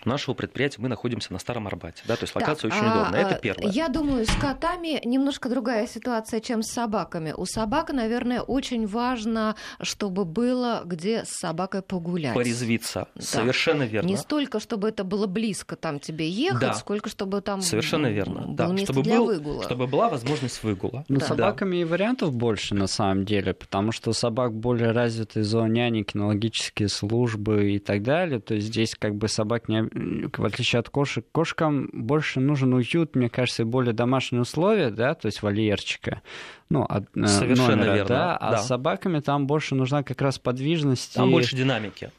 [0.05, 3.21] нашего предприятия мы находимся на Старом Арбате, да, то есть локация да, очень а, удобная.
[3.21, 3.71] Это первое.
[3.71, 7.33] Я думаю, с котами немножко другая ситуация, чем с собаками.
[7.37, 12.35] У собак, наверное, очень важно, чтобы было где с собакой погулять.
[12.35, 13.09] Порезвиться.
[13.15, 13.23] Да.
[13.23, 14.09] Совершенно верно.
[14.09, 16.75] Не столько, чтобы это было близко там тебе ехать, да.
[16.75, 18.43] сколько чтобы там Совершенно верно.
[18.43, 18.67] Было да.
[18.69, 19.63] место чтобы для был, выгула.
[19.65, 21.05] Чтобы была возможность выгула.
[21.09, 21.27] Ну, да.
[21.27, 26.89] собаками и вариантов больше на самом деле, потому что у собак более развитые зооняни, кинологические
[26.89, 28.41] службы и так далее.
[28.41, 33.17] То есть здесь как бы собак, не, в отличие от кошек, кошкам больше нужен уют,
[33.17, 36.23] мне кажется, более домашние условия, да, то есть вольерчика.
[36.71, 38.09] Ну, от, э, Совершенно номера, верно.
[38.09, 38.59] Да, а да.
[38.59, 41.15] с собаками там больше нужна как раз подвижность.
[41.15, 41.33] Там и...
[41.33, 42.11] больше динамики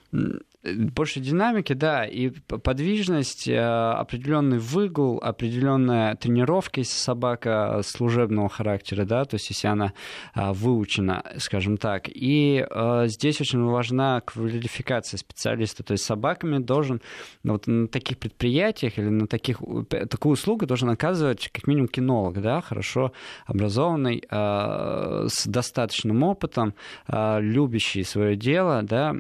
[0.73, 9.25] больше динамики, да, и подвижность, э, определенный выгул, определенная тренировка, если собака служебного характера, да,
[9.25, 9.93] то есть если она
[10.33, 12.07] а, выучена, скажем так.
[12.07, 17.01] И э, здесь очень важна квалификация специалиста, то есть собаками должен
[17.43, 22.61] вот на таких предприятиях или на таких, такую услугу должен оказывать как минимум кинолог, да,
[22.61, 23.11] хорошо
[23.45, 26.73] образованный, э, с достаточным опытом,
[27.07, 29.15] любящий свое дело, да,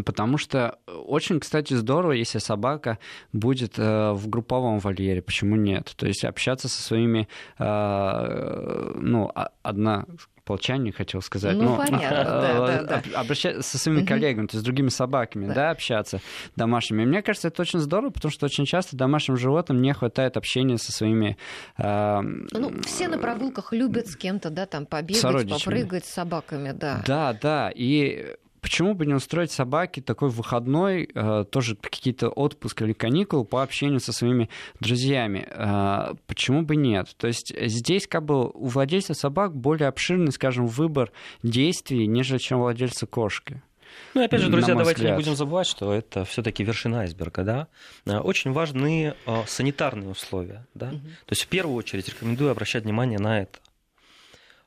[0.00, 2.98] Потому что очень, кстати, здорово, если собака
[3.32, 5.20] будет э, в групповом вольере.
[5.20, 5.92] Почему нет?
[5.96, 7.28] То есть общаться со своими,
[7.58, 9.30] э, ну,
[9.62, 10.06] одна
[10.44, 11.56] полчане, хотел сказать.
[11.56, 13.20] Ну, но, понятно, да, да, да.
[13.20, 15.54] Обращаться со своими коллегами, то есть с другими собаками, да.
[15.54, 16.20] да, общаться
[16.56, 17.02] домашними.
[17.02, 20.78] И мне кажется, это очень здорово, потому что очень часто домашним животным не хватает общения
[20.78, 21.36] со своими...
[21.78, 27.02] Э, ну, все на прогулках любят с кем-то, да, там побегать, попрыгать с собаками, да.
[27.06, 32.92] Да, да, и почему бы не устроить собаке такой выходной, э, тоже какие-то отпуск или
[32.92, 34.48] каникулы по общению со своими
[34.80, 35.46] друзьями?
[35.50, 37.14] Э, почему бы нет?
[37.18, 42.60] То есть здесь как бы у владельца собак более обширный, скажем, выбор действий, нежели чем
[42.60, 43.60] у владельца кошки.
[44.14, 45.18] Ну и опять же, друзья, давайте взгляд.
[45.18, 47.68] не будем забывать, что это все-таки вершина айсберга, да.
[48.06, 49.14] Э, очень важны
[49.46, 50.86] санитарные условия, да.
[50.86, 50.98] Угу.
[50.98, 53.58] То есть в первую очередь рекомендую обращать внимание на это.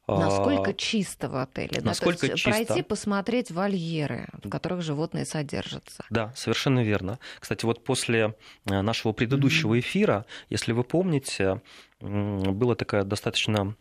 [0.07, 1.81] Насколько чисто в отеле?
[1.81, 2.33] Насколько да?
[2.33, 2.65] Есть чисто?
[2.65, 6.05] Пройти, посмотреть вольеры, в которых животные содержатся.
[6.09, 7.19] Да, совершенно верно.
[7.39, 11.61] Кстати, вот после э, нашего предыдущего эфира, если вы помните,
[11.99, 13.75] была такая достаточно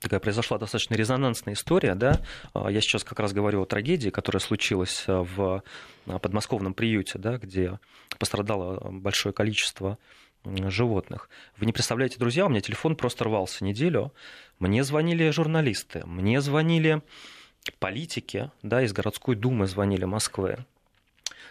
[0.00, 2.20] такая произошла достаточно резонансная история, да,
[2.52, 5.62] а, я сейчас как раз говорю о трагедии, которая случилась э, в
[6.06, 7.78] э, подмосковном приюте, да, где
[8.18, 9.98] пострадало большое количество
[10.44, 11.28] животных.
[11.56, 14.12] Вы не представляете, друзья, у меня телефон просто рвался неделю.
[14.58, 17.02] Мне звонили журналисты, мне звонили
[17.78, 20.64] политики, да, из городской думы звонили Москвы.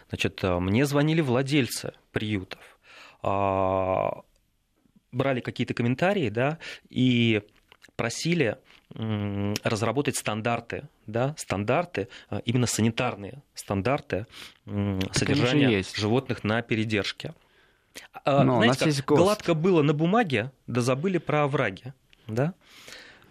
[0.08, 2.60] Значит, э, мне звонили владельцы приютов,
[3.22, 4.22] а,
[5.12, 7.42] брали какие-то комментарии, да, и
[7.96, 8.58] просили
[8.90, 14.26] разработать стандарты, да, стандарты, э, именно санитарные стандарты
[15.12, 17.34] содержания животных на передержке.
[18.24, 21.92] А, Но Знаете, как, гладко было на бумаге, да забыли про овраги.
[22.26, 22.54] Да?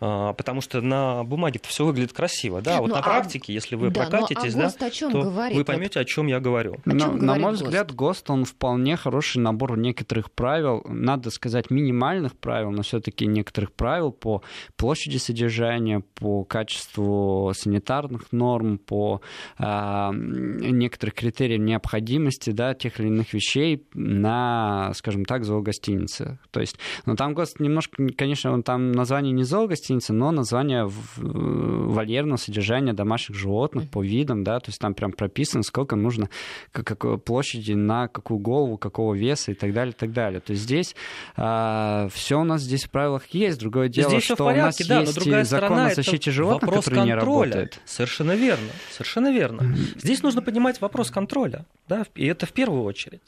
[0.06, 3.04] А, потому что на бумаге это все выглядит красиво, да, вот ну, на а...
[3.04, 5.58] практике, если вы да, прокатитесь, ну, а да, о чем то говорит?
[5.58, 6.76] вы поймете, о чем я говорю.
[6.86, 7.64] О чем на мой ГОСТ?
[7.64, 13.72] взгляд, ГОСТ он вполне хороший набор некоторых правил, надо сказать минимальных правил, но все-таки некоторых
[13.72, 14.44] правил по
[14.76, 19.22] площади содержания, по качеству санитарных норм, по
[19.58, 26.40] э, некоторых критериям необходимости, да, тех или иных вещей на, скажем так, зоогостинице.
[26.52, 30.90] То есть, ну там ГОСТ немножко, конечно, он там название не зоогостиница гостиницы, но название
[31.18, 36.30] вольерного содержания домашних животных по видам, да, то есть там прям прописано, сколько нужно,
[36.72, 40.40] какой площади на какую голову, какого веса и так далее, и так далее.
[40.40, 40.96] То есть здесь
[41.36, 43.60] а, все у нас здесь в правилах есть.
[43.60, 46.64] Другое дело, здесь что порядке, у нас да, есть но другая закон о защите животных,
[46.64, 47.16] вопрос который контроля.
[47.16, 47.80] не работает.
[47.86, 49.76] Совершенно верно, совершенно верно.
[49.96, 53.22] Здесь нужно поднимать вопрос контроля, да, и это в первую очередь.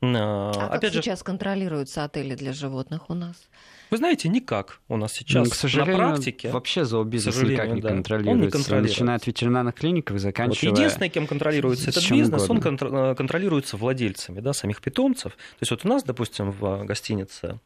[0.00, 1.02] А, а Опять как же...
[1.02, 3.36] сейчас контролируются отели для животных у нас?
[3.90, 6.50] Вы знаете, никак у нас сейчас ну, к сожалению, на практике.
[6.50, 8.32] Вообще зообизнес никак не да, контролируется.
[8.32, 8.94] Он не контролируется.
[9.00, 10.70] Начиная от ветеринарных клиников и заканчивая...
[10.70, 13.08] Вот единственное, кем контролируется этот бизнес, угодно.
[13.08, 15.32] он контролируется владельцами да, самих питомцев.
[15.32, 17.58] То есть вот у нас, допустим, в гостинице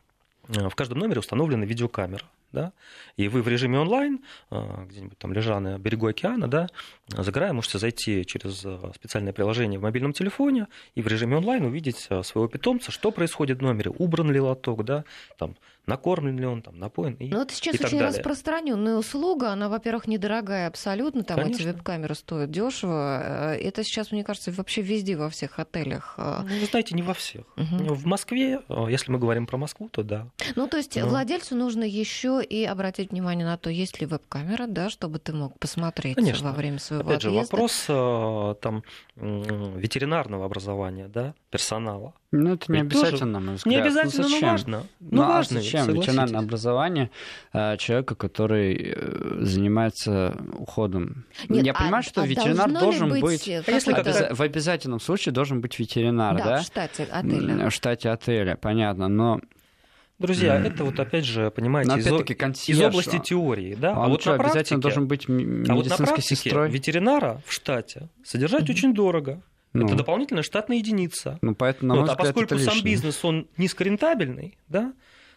[0.48, 2.72] э, в каждом номере установлена видеокамера да,
[3.16, 6.68] и вы в режиме онлайн, а, где-нибудь там лежа на берегу океана, да,
[7.08, 12.06] загорая, можете зайти через а, специальное приложение в мобильном телефоне и в режиме онлайн увидеть
[12.10, 15.04] а, своего питомца, что происходит в номере, убран ли лоток, да,
[15.38, 18.08] там, накормлен ли он, там, напоен и Ну, это сейчас очень далее.
[18.08, 21.62] распространенная услуга, она, во-первых, недорогая абсолютно, там Конечно.
[21.62, 23.54] эти веб-камеры стоят дешево.
[23.54, 26.14] Э, это сейчас, мне кажется, вообще везде, во всех отелях.
[26.18, 27.44] Ну, вы знаете, не во всех.
[27.56, 27.94] Угу.
[27.94, 30.28] В Москве, если мы говорим про Москву, то да.
[30.56, 31.08] Ну, то есть Но...
[31.08, 35.58] владельцу нужно еще и обратить внимание на то, есть ли веб-камера, да, чтобы ты мог
[35.58, 36.50] посмотреть Конечно.
[36.50, 37.56] во время своего Опять же, отъезда.
[37.56, 38.82] вопрос э, там,
[39.16, 42.14] ветеринарного образования, да, персонала.
[42.34, 43.70] Ну, это не Ведь тоже обязательно, на мой взгляд.
[43.72, 44.48] Не Ну, обязательно, но зачем?
[44.48, 44.82] важно.
[45.00, 47.10] Ну, Ну, а важно, ведь, зачем ветеринарное образование
[47.52, 51.26] э, человека, который э, занимается уходом?
[51.48, 53.48] Нет, Я а- понимаю, что а ветеринар должен быть, быть...
[53.48, 56.58] А если обяза- В обязательном случае должен быть ветеринар, да, да?
[56.60, 57.68] в штате отеля.
[57.68, 59.40] В штате отеля, понятно, но
[60.22, 60.64] Друзья, М.
[60.64, 63.92] это вот опять же, понимаете, Но из, из области он- теории, да?
[63.92, 66.36] он а вот что, на обязательно практике, должен быть м- а вот на медицинской практике
[66.36, 66.70] сестрой?
[66.70, 68.70] ветеринара в штате содержать Мгм.
[68.70, 69.42] очень дорого.
[69.74, 71.38] Ну, Это дополнительная штатная единица.
[71.42, 74.92] ну, поэтому, на мой Вот, а взгляд, поскольку это сам бизнес, он низкорентабельный, да,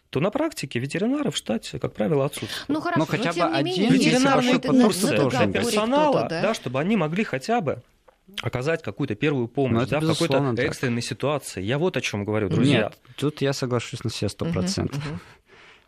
[0.09, 2.65] то на практике ветеринары в штате, как правило, отсутствуют.
[2.69, 6.53] Ну хорошо, Ну, хотя но тем бы один на- курсы для персонала, кто-то, да?
[6.53, 7.81] чтобы они могли хотя бы
[8.41, 10.65] оказать какую-то первую Ну, помощь это да, в какой-то так.
[10.65, 11.61] экстренной ситуации.
[11.61, 12.83] Я вот о чем говорю, друзья.
[12.83, 15.03] Нет, тут я соглашусь на все сто процентов.
[15.05, 15.19] мгм.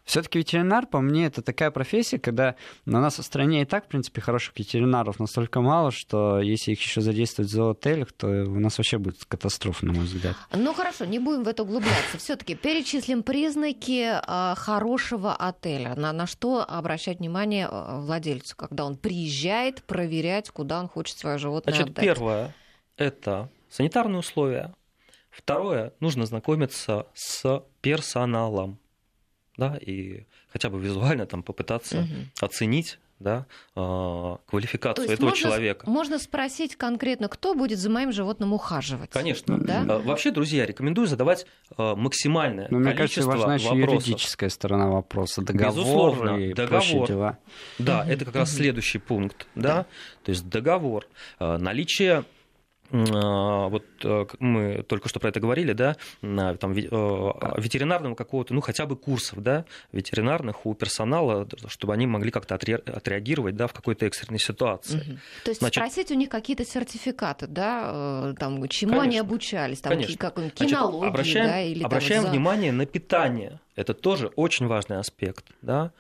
[0.08, 3.88] Все-таки ветеринар, по мне, это такая профессия, когда на нас в стране и так, в
[3.90, 8.78] принципе, хороших ветеринаров настолько мало, что если их еще задействовать в зоотелях, то у нас
[8.78, 10.38] вообще будет катастрофа, на мой взгляд.
[10.54, 12.18] Ну хорошо, не будем в это углубляться.
[12.20, 15.94] Все-таки перечислим признаки а, хорошего отеля.
[15.96, 21.38] На, на что обращать внимание а, владельцу, когда он приезжает проверять, куда он хочет свое
[21.38, 22.06] животное Значит, отдать.
[22.06, 22.56] первое–
[22.96, 24.74] это санитарные условия.
[25.32, 28.80] Второе– нужно знакомиться с персоналом.
[29.58, 32.32] Да, и хотя бы визуально там попытаться Мгм.
[32.42, 35.90] оценить да, а, То квалификацию есть этого можно, человека.
[35.90, 39.10] можно спросить конкретно, кто будет за моим животным ухаживать.
[39.10, 39.58] Конечно.
[39.58, 39.84] Да?
[39.90, 44.08] А, Вообще, друзья, рекомендую задавать а, максимальное Но мне кажется, количество важна еще вопросов.
[44.08, 47.08] юридическая сторона вопроса, договор Безусловно, и договор.
[47.08, 47.38] дела.
[47.80, 49.88] Да, это как раз следующий пункт, да,
[50.24, 51.08] то есть договор,
[51.40, 52.24] наличие
[52.90, 58.62] вот а, к- мы только что про это говорили, да, там, а, ветеринарного какого-то, ну,
[58.62, 63.74] хотя бы курсов, да, ветеринарных у персонала, чтобы они могли как-то отре- отреагировать, да, в
[63.74, 64.98] какой-то экстренной ситуации.
[64.98, 65.20] Мгм.
[65.44, 69.28] То есть Значит- спросить у них какие-то сертификаты, да, э, там, чему они Конечно.
[69.28, 70.18] обучались, там, Конечно.
[70.18, 73.60] какой-нибудь Значит, кинологии, обращаем, да, или там обращаем за- внимание на питание.
[73.76, 75.46] Это тоже очень важный аспект.
[75.62, 75.92] Да?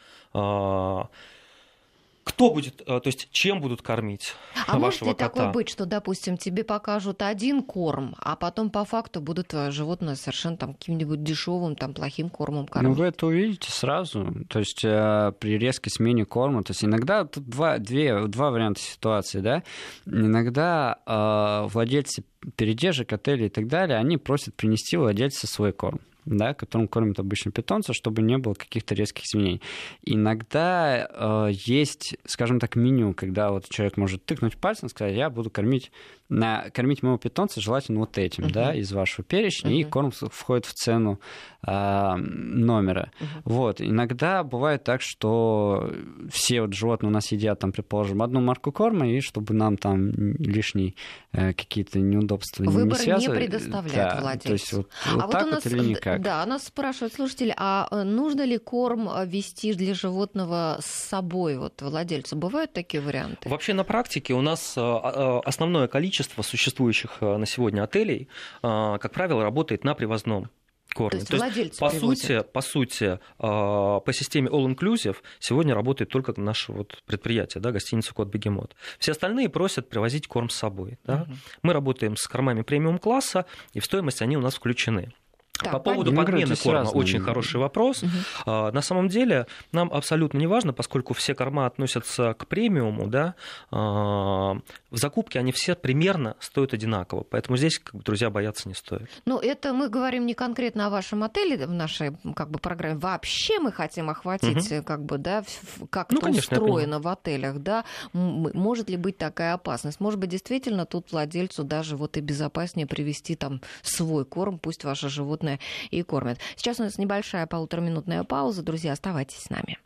[2.27, 4.33] А, Кто будет, а, то есть чем будут кормить
[4.67, 5.53] А может вашего ли такое кота?
[5.53, 10.57] быть, что, допустим, тебе покажут один корм, а потом по факту будут твое животное совершенно
[10.57, 12.97] там каким-нибудь дешевым, там плохим кормом Ну, кормить?
[12.97, 14.45] вы это увидите сразу.
[14.49, 16.63] То есть э, при резкой смене корма.
[16.63, 19.63] То есть иногда тут два, две, два варианта ситуации, да.
[20.05, 22.23] Иногда э, владельцы
[22.55, 27.51] передержек, отелей и так далее, они просят принести владельца свой корм да, которым кормят обычно
[27.51, 29.61] питомца, чтобы не было каких-то резких изменений.
[30.05, 35.29] Иногда э, есть, скажем так, меню, когда вот человек может тыкнуть пальцем и сказать, я
[35.29, 35.91] буду кормить,
[36.29, 38.53] на, кормить моего питомца желательно вот этим, Мгм.
[38.53, 39.89] да, из вашего перечня, и Мгм.
[39.91, 41.19] корм входит в цену
[41.65, 43.11] э, номера.
[43.19, 43.29] Мгм.
[43.45, 43.81] Вот.
[43.81, 45.91] Иногда бывает так, что
[46.29, 50.11] все вот животные у нас едят, там, предположим, одну марку корма, и чтобы нам там
[50.37, 50.95] лишние
[51.31, 53.39] э, какие-то неудобства не- Выбор не не связывать.
[53.39, 54.43] предоставляет да, владелец.
[54.43, 56.25] То есть вот, а вот вот так у нас, вот или д- никак.
[56.25, 61.57] да, нас спрашивают слушатели, а э, нужно ли корм э, вести для животного с собой,
[61.57, 62.35] вот владельцу?
[62.35, 63.49] Бывают такие варианты?
[63.49, 68.27] Вообще на практике у нас э, э, основное количество существующих на сегодня отелей,
[68.61, 70.49] как правило, работает на привозном
[70.93, 71.09] корме.
[71.09, 72.19] То есть владельцы по привозят.
[72.19, 78.13] сути, по сути, по системе All Inclusive сегодня работает только наше вот предприятие, да, гостиница
[78.13, 78.75] Кот Бегемот.
[78.99, 80.97] Все остальные просят привозить корм с собой.
[81.03, 81.25] Да?
[81.25, 81.37] Мгм.
[81.63, 85.13] Мы работаем с кормами премиум класса, и в стоимость они у нас включены.
[85.63, 86.95] Так, По поводу подмены корма разные.
[87.01, 88.03] очень хороший вопрос.
[88.45, 93.35] А, На самом деле нам абсолютно не важно, поскольку все корма относятся к премиуму, да,
[93.71, 94.53] а,
[94.91, 97.23] в закупке они все примерно стоят одинаково.
[97.23, 99.09] Поэтому здесь, как бы, друзья, бояться не стоит.
[99.25, 102.95] Ну, это мы говорим не конкретно о вашем отеле в нашей как бы, программе.
[102.97, 105.43] Вообще мы хотим охватить, э, как бы, да,
[105.89, 107.83] как Ну, это конечно, устроено в отелях, да.
[108.13, 109.99] Может ли быть такая опасность?
[109.99, 115.09] Может быть, действительно тут владельцу даже вот и безопаснее привести там свой корм, пусть ваше
[115.09, 115.46] животное
[115.89, 116.39] и кормит.
[116.55, 118.61] Сейчас у нас небольшая полутораминутная пауза.
[118.61, 119.77] Друзья, оставайтесь с нами.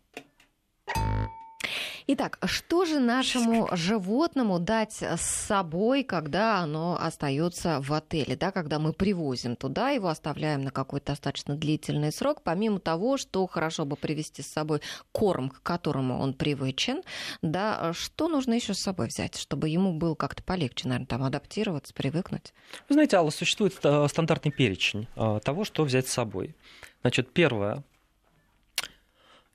[2.08, 8.80] Итак, что же нашему животному дать с собой, когда оно остается в отеле, да, когда
[8.80, 13.96] мы привозим туда, его оставляем на какой-то достаточно длительный срок, помимо того, что хорошо бы
[13.96, 17.04] привезти с собой корм, к которому он привычен,
[17.42, 21.94] да, что нужно еще с собой взять, чтобы ему было как-то полегче, наверное, там адаптироваться,
[21.94, 22.54] привыкнуть?
[22.90, 26.56] Вы знаете, Алла, существует э, стандартный перечень э, того, что взять с собой.
[27.02, 27.84] Значит, первое,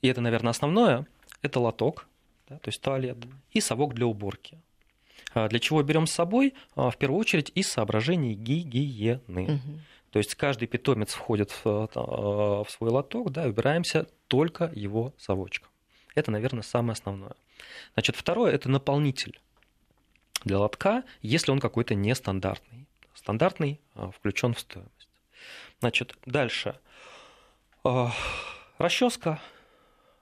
[0.03, 1.07] и это, наверное, основное,
[1.43, 2.07] это лоток,
[2.49, 3.19] да, то есть туалет,
[3.51, 4.59] и совок для уборки.
[5.35, 6.55] А Для чего берем с собой?
[6.75, 9.43] А, В первую очередь из соображений гигиены.
[9.43, 9.81] Мгм.
[10.11, 15.69] То есть каждый питомец входит в, в свой лоток, да, убираемся только его совочком.
[16.15, 17.35] Это, наверное, самое основное.
[17.93, 19.39] Значит, второе– это наполнитель
[20.45, 22.87] для лотка, если он какой-то нестандартный.
[23.15, 23.81] Стандартный
[24.15, 25.09] включен в стоимость.
[25.81, 26.79] Значит, дальше.
[28.79, 29.41] Расческа,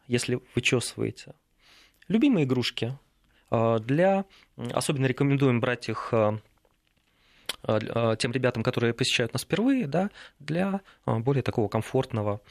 [0.09, 1.35] если вычесываете.
[2.09, 2.99] Любимые игрушки.
[3.51, 4.25] Для,
[4.73, 6.13] особенно рекомендуем брать их
[7.63, 12.43] тем ребятам, которые посещают нас впервые, да, для более такого комфортного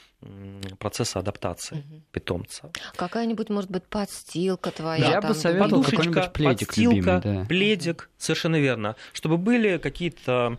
[0.79, 2.01] процесса адаптации угу.
[2.11, 2.71] питомца.
[2.95, 5.05] Какая-нибудь, может быть, подстилка твоя?
[5.05, 7.45] Я там, бы советовал какой-нибудь пледик подстилка, любимый, да.
[7.45, 8.95] пледик, совершенно верно.
[9.11, 10.57] Чтобы были какие-то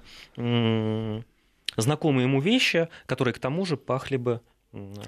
[1.76, 4.40] знакомые ему вещи, которые к тому же пахли бы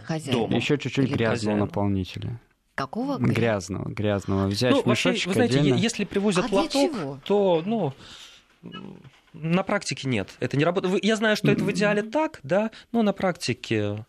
[0.05, 0.33] Хозяин.
[0.33, 0.57] дома.
[0.57, 2.41] Еще чуть-чуть грязного наполнителя.
[2.77, 3.17] Какого?
[3.17, 4.47] Грязного, грязного.
[4.47, 5.79] Взять ну, вообще, мешочек вы знаете, отдельно.
[5.79, 7.95] если привозят а лоток, то, ну,
[9.33, 10.35] на практике нет.
[10.41, 11.03] Это не работает.
[11.03, 14.05] Я знаю, что это в идеале так, да, но на практике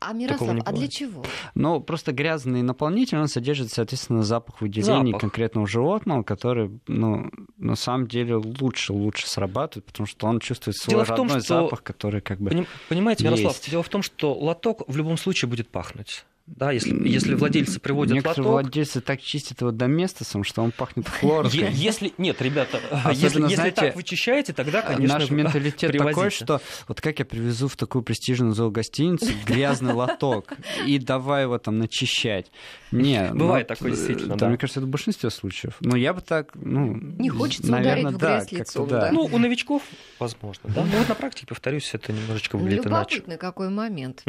[0.00, 1.24] а Мирослав, а для чего?
[1.54, 5.20] Ну, просто грязный наполнитель, он содержит, соответственно, запах выделений запах.
[5.20, 10.92] конкретного животного, который, ну, на самом деле лучше, лучше срабатывает, потому что он чувствует свой
[10.94, 11.62] дело родной в том, что...
[11.62, 13.70] запах, который как бы Понимаете, Мирослав, есть.
[13.70, 16.24] дело в том, что лоток в любом случае будет пахнуть.
[16.46, 18.64] Да, если, если владельцы приводят Некоторые лоток...
[18.64, 21.72] владельцы так чистят его доместосом, что он пахнет хлоркой.
[21.72, 26.14] Если, нет, ребята, Особенно, если, если знаете, так вычищаете, тогда, конечно, Наш менталитет привозите.
[26.14, 30.52] такой, что вот как я привезу в такую престижную зоогостиницу грязный лоток
[30.86, 32.52] и давай его там начищать.
[32.92, 34.48] Не, Бывает ну, такое действительно, да, да.
[34.48, 35.76] Мне кажется, это в большинстве случаев.
[35.80, 36.94] Но я бы так, ну...
[36.94, 39.00] Не хочется наверное, ударить в грязь лицом, да.
[39.00, 39.12] да.
[39.12, 39.82] Ну, у новичков,
[40.18, 40.84] возможно, да.
[40.84, 43.16] Но вот на практике, повторюсь, это немножечко выглядит иначе.
[43.16, 44.22] Любопытный какой момент.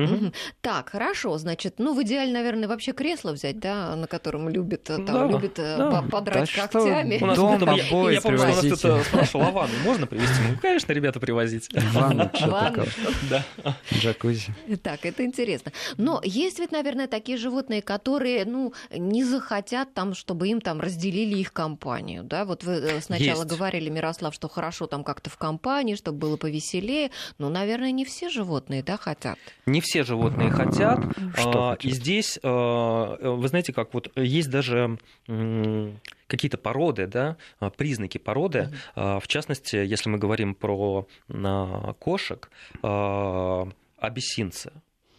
[0.61, 4.95] Так, хорошо, значит, ну, в идеале, наверное, вообще кресло взять, да, на котором любит, э,
[4.97, 6.01] там, Да, любит э, да.
[6.01, 7.17] по- подрать Да что когтями.
[7.21, 10.07] У нас Дом, кто-то- я, я помню, что у нас кто-то спрашивал, а ванну можно
[10.07, 10.35] привезти?
[10.49, 11.69] Ну, конечно, ребята, привозите.
[11.93, 12.87] Ванну, что такое?
[13.29, 13.45] Да.
[13.93, 14.53] Джакузи.
[14.81, 15.71] Так, это интересно.
[15.97, 21.37] Но есть ведь, наверное, такие животные, которые, ну, не захотят там, чтобы им там разделили
[21.37, 22.45] их компанию, да?
[22.45, 23.45] Вот вы э, сначала Есть.
[23.45, 27.11] говорили, Мирослав, что хорошо там как-то в компании, чтобы было повеселее.
[27.37, 29.37] Ну, наверное, не все животные, да, хотят.
[29.65, 30.99] Не все животные хотят.
[31.37, 31.91] Что А, хотят?
[31.95, 34.97] Здесь, а, вы знаете, как вот есть даже
[36.27, 38.69] какие-то породы, да, а, признаки породы.
[38.95, 42.49] А, В частности, если мы говорим про а, кошек,
[42.81, 44.71] абиссинцы.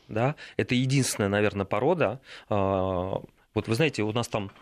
[0.09, 2.20] Да, это единственная, наверное, порода.
[2.49, 4.53] Вот вы знаете, у нас там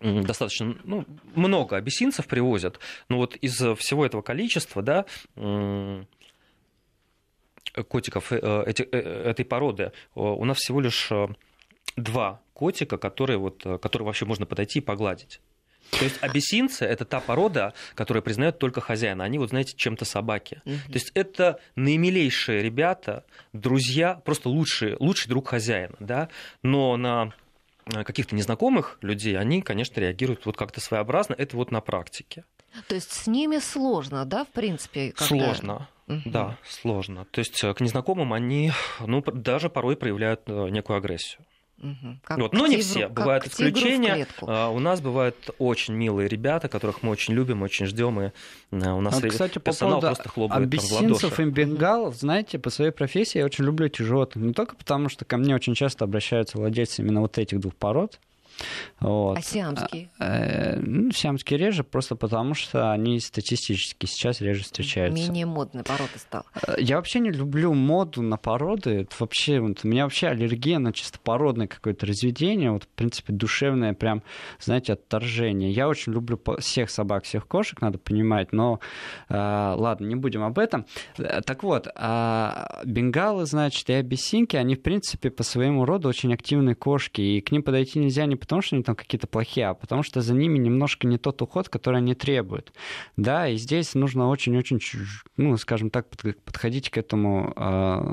[0.00, 2.78] достаточно ну, много абиссинцев привозят,
[3.08, 5.06] но вот из всего этого количества, да,
[7.88, 11.10] котиков э, эти- э, этой породы, э, у нас всего лишь
[11.96, 15.40] два котика, которые, вот, которые вообще можно подойти и погладить.
[15.90, 19.22] То есть абиссинцы– это та порода, которая признает только хозяина.
[19.24, 20.62] Они, вот знаете, чем-то собаки.
[20.64, 25.94] То есть это наимилейшие ребята, друзья, просто лучший, лучший друг хозяина.
[26.00, 26.30] Да?
[26.62, 27.32] Но на
[27.84, 31.34] каких-то незнакомых людей они, конечно, реагируют вот как-то своеобразно.
[31.36, 32.44] Это вот на практике.
[32.88, 35.12] То есть с ними сложно, да, в принципе?
[35.12, 35.88] когда- Сложно.
[36.06, 36.30] Мгм.
[36.30, 37.26] Да, сложно.
[37.30, 41.40] То есть э, к незнакомым они ну, даже порой проявляют э, некую агрессию.
[41.78, 42.20] Мгм.
[42.24, 42.52] Как Вот.
[42.52, 43.00] Но не тигру- все.
[43.08, 44.26] как Бывают исключения.
[44.42, 48.20] А, У нас бывают очень милые ребята, которых мы очень любим, очень ждем.
[48.20, 48.24] И
[48.70, 51.42] э, у нас А, и кстати, по персонал поводу просто хлопает там в ладоши.
[51.42, 54.44] и бенгалов, знаете, по своей профессии я очень люблю этих животных.
[54.44, 58.20] Не только потому, что ко мне очень часто обращаются владельцы именно вот этих двух пород.
[59.00, 59.38] Вот.
[59.38, 60.08] А сиамские?
[60.18, 65.22] Э, ну, сиамские реже, просто потому что они статистически сейчас реже встречаются.
[65.22, 66.44] Менее модной породы стала.
[66.66, 69.02] Э, Я вообще не люблю моду на породы.
[69.02, 72.70] Это вообще, вот, у меня вообще аллергия на чисто породное какое-то разведение.
[72.70, 74.22] Вот, в принципе, душевное прям,
[74.60, 75.70] знаете, отторжение.
[75.70, 78.52] Я очень люблю всех собак, всех кошек, надо понимать.
[78.52, 78.80] Но
[79.28, 80.86] э, ладно, не будем об этом.
[81.18, 86.32] Э, Так вот, а бенгалы, значит, и абиссинки, они, в принципе, по своему роду очень
[86.32, 87.20] активные кошки.
[87.20, 90.20] И к ним подойти нельзя не потому, что они там какие-то плохие, а потому что
[90.20, 92.72] за ними немножко не тот уход, который они требуют.
[93.16, 94.80] Да, и здесь нужно очень-очень,
[95.36, 98.12] ну, скажем так, под- подходить к этому а,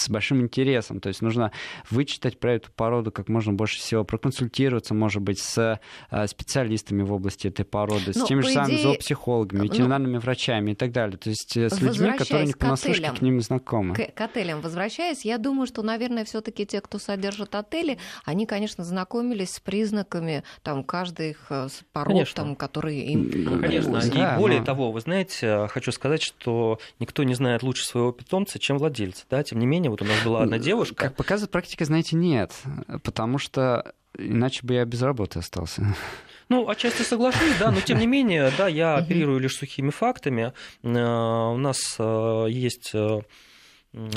[0.00, 1.00] с большим интересом.
[1.00, 1.52] То есть нужно
[1.90, 5.80] вычитать про эту породу как можно больше всего, проконсультироваться, может быть, с
[6.10, 10.18] а, специалистами в области этой породы, Ну, с теми же самыми идее, зоопсихологами, ну, ветеринарными
[10.18, 11.16] врачами и так далее.
[11.18, 13.16] То есть э, с людьми, которые не к понаслышке отелям.
[13.16, 13.94] к ним знакомы.
[13.94, 18.84] К, к отелям возвращаясь, я думаю, что, наверное, все-таки те, кто содержит отели, они, конечно,
[18.84, 22.42] знакомились с признаками там каждой их э, пород, Конечно.
[22.44, 23.30] там, которые им.
[23.60, 24.00] Конечно.
[24.12, 28.12] Да, и более но- того, вы знаете, хочу сказать, что никто не знает лучше своего
[28.12, 29.24] питомца, чем владельца.
[29.30, 29.42] Да?
[29.42, 30.94] Тем не менее, вот у нас была одна девушка.
[30.94, 32.52] Как показывает практика, знаете, нет.
[33.02, 35.94] Потому что иначе бы я без работы остался.
[36.48, 40.52] Ну, отчасти соглашусь, да, но тем не менее, да, я оперирую лишь сухими фактами.
[40.82, 41.96] У нас
[42.48, 42.92] есть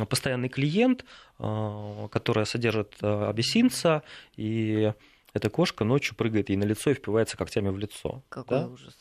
[0.09, 1.05] постоянный клиент,
[1.37, 4.01] которая содержит абиссинца,
[4.35, 4.93] и
[5.33, 8.23] эта кошка ночью прыгает ей на лицо и впивается когтями в лицо.
[8.29, 8.67] Какой да?
[8.67, 8.95] ужас.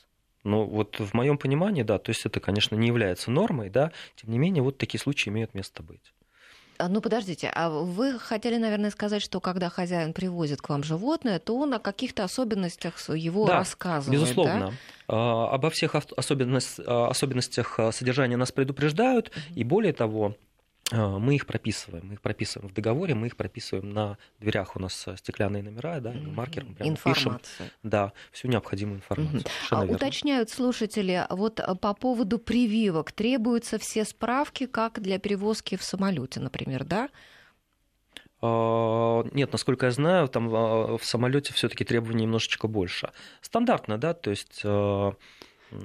[0.45, 4.31] Ну, вот в моем понимании, да, то есть это, конечно, не является нормой, да, тем
[4.31, 6.13] не менее, вот такие случаи имеют место быть.
[6.83, 11.39] А, ну, подождите, а вы хотели, наверное, сказать, что когда хозяин привозит к вам животное,
[11.39, 14.73] то он о каких-то особенностях его да, рассказывает, безусловно.
[15.07, 15.53] Да?
[15.53, 19.55] Обо всех особенностях, особенностях содержания нас предупреждают, mm-hmm.
[19.55, 20.35] и более того, а,
[20.93, 25.07] мы их прописываем, мы их прописываем в договоре, мы их прописываем на дверях у нас
[25.17, 26.35] стеклянные номера, да, mm-hmm.
[26.35, 27.41] маркером прямо пишем,
[27.83, 29.41] да, всю необходимую информацию.
[29.41, 29.69] Mm-hmm.
[29.71, 35.83] А уточняют слушатели, вот э, по поводу прививок требуются все справки, как для перевозки в
[35.83, 37.09] самолете, например, да?
[38.43, 43.13] Нет, насколько я знаю, там в самолете все-таки требований немножечко больше.
[43.41, 44.63] Стандартно, да, то есть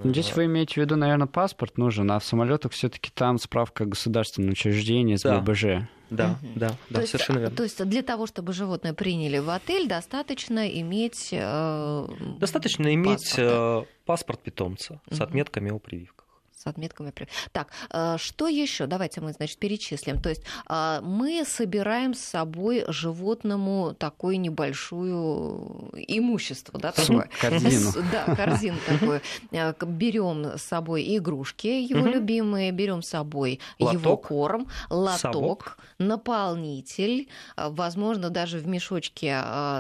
[0.04, 4.52] здесь вы имеете в виду, наверное, паспорт нужен, а в самолетах все-таки там справка государственного
[4.52, 5.40] учреждения с да.
[5.40, 5.88] ББЖ.
[6.10, 6.52] Да, угу.
[6.56, 7.58] да, да, то совершенно есть, верно.
[7.58, 12.08] То есть для того, чтобы животное приняли в отель, достаточно иметь э,
[12.40, 13.40] достаточно иметь паспорт?
[13.40, 16.17] Э, паспорт питомца с отметками о прививках
[16.58, 17.14] с отметками.
[17.52, 18.88] Так, э, что еще?
[18.88, 20.20] Давайте мы, значит, перечислим.
[20.20, 27.30] То есть э, мы собираем с собой животному такое небольшую имущество, да, такое.
[27.40, 27.92] Корзину.
[28.12, 29.22] Да, корзину такую.
[29.52, 38.30] Э, берем с собой игрушки его любимые, берем с собой его корм, лоток, наполнитель, возможно,
[38.30, 39.32] даже в мешочке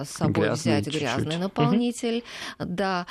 [0.05, 2.23] с собой взять грязный наполнитель,
[2.59, 3.05] да,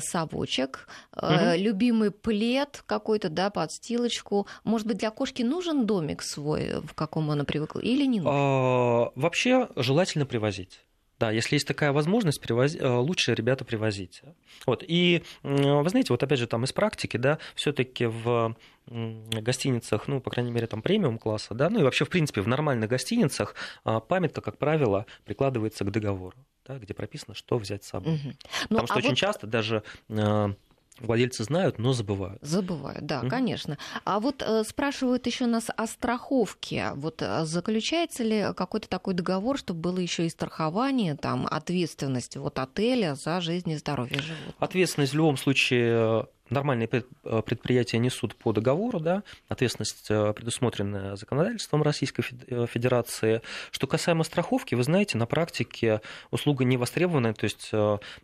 [0.00, 0.88] совочек,
[1.20, 4.46] любимый плед, как какой-то, да, подстилочку.
[4.62, 8.32] Может быть, для кошки нужен домик свой, в каком она привыкла, или не нужен?
[8.32, 10.80] А, вообще желательно привозить.
[11.18, 14.22] Да, если есть такая возможность, привози, э, лучше ребята привозить.
[14.66, 14.84] Вот.
[14.86, 20.30] И вы знаете, вот опять же там из практики, да, все-таки в гостиницах, ну, по
[20.30, 24.00] крайней мере, там премиум класса, да, ну и вообще, в принципе, в нормальных гостиницах а,
[24.00, 26.36] памятка, как правило, прикладывается к договору,
[26.66, 28.14] да, где прописано, что взять с собой.
[28.14, 28.28] Угу.
[28.28, 28.34] Ну,
[28.68, 29.18] Потому что а очень вот...
[29.18, 30.54] часто даже э,
[31.02, 32.38] Владельцы знают, но забывают.
[32.42, 33.28] Забывают, да, mm-hmm.
[33.28, 33.78] конечно.
[34.04, 36.92] А вот э, спрашивают еще нас о страховке.
[36.94, 42.58] Вот э, заключается ли какой-то такой договор, чтобы было еще и страхование, там, ответственность вот
[42.58, 44.54] отеля за жизнь и здоровье животных?
[44.58, 51.82] Ответственность в любом случае э, нормальные э, предприятия несут по договору, да, ответственность предусмотренная законодательством
[51.82, 53.42] Российской Федерации.
[53.70, 56.00] Что касаемо страховки, вы знаете, на практике
[56.30, 57.70] услуга не востребованная, то есть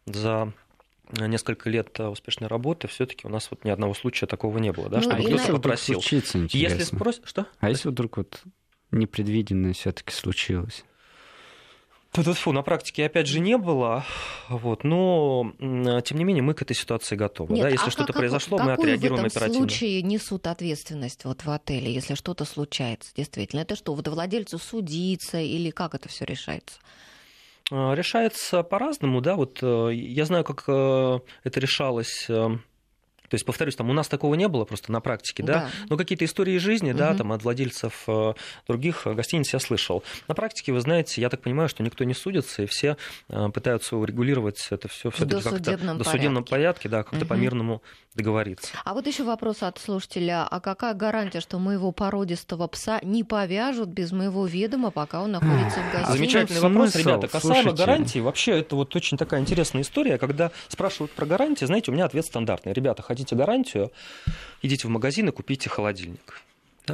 [0.07, 0.53] за
[1.11, 4.99] несколько лет успешной работы, все-таки у нас вот ни одного случая такого не было, да,
[4.99, 6.01] ну, чтобы кто-то попросил.
[6.01, 7.47] Случится, Если спросят, что?
[7.61, 8.43] А если вдруг вот
[8.91, 10.85] непредвиденное все-таки случилось?
[12.11, 14.05] Фу, на практике опять же не было,
[14.49, 15.53] вот, но
[16.05, 17.53] тем не менее мы к этой ситуации готовы.
[17.53, 17.69] Нет, да?
[17.69, 19.69] Если а что-то как, произошло, мы отреагируем в этом оперативно.
[19.69, 23.61] случае несут ответственность вот в отеле, если что-то случается, действительно?
[23.61, 26.79] Это что, вот владельцу судиться или как это все решается?
[27.71, 32.49] А, решается по-разному, да, вот э, я знаю, как э, это решалось э,
[33.29, 35.71] то есть, повторюсь, там у нас такого не было просто на практике, да, да.
[35.91, 36.99] но какие-то истории жизни, угу.
[36.99, 38.35] да, там от владельцев э,
[38.67, 40.03] других гостиниц я слышал.
[40.29, 42.97] На практике, вы знаете, я так понимаю, что никто не судится, и все
[43.29, 47.27] э, пытаются урегулировать это все все таки как-то в судебном порядке, да, как-то угу.
[47.27, 47.83] по-мирному
[48.15, 48.73] договориться.
[48.85, 50.47] А вот еще вопрос от слушателя.
[50.47, 55.81] А какая гарантия, что моего породистого пса не повяжут без моего ведома, пока он находится
[55.81, 56.13] в гостинице?
[56.13, 57.29] Замечательный вопрос, ребята.
[57.29, 57.85] Касаемо Слушайте.
[57.85, 62.05] гарантии, вообще это вот очень такая интересная история, когда спрашивают про гарантии, знаете, у меня
[62.05, 62.73] ответ стандартный.
[62.73, 63.91] Ребята, хотите гарантию,
[64.63, 66.41] идите в магазин и купите холодильник.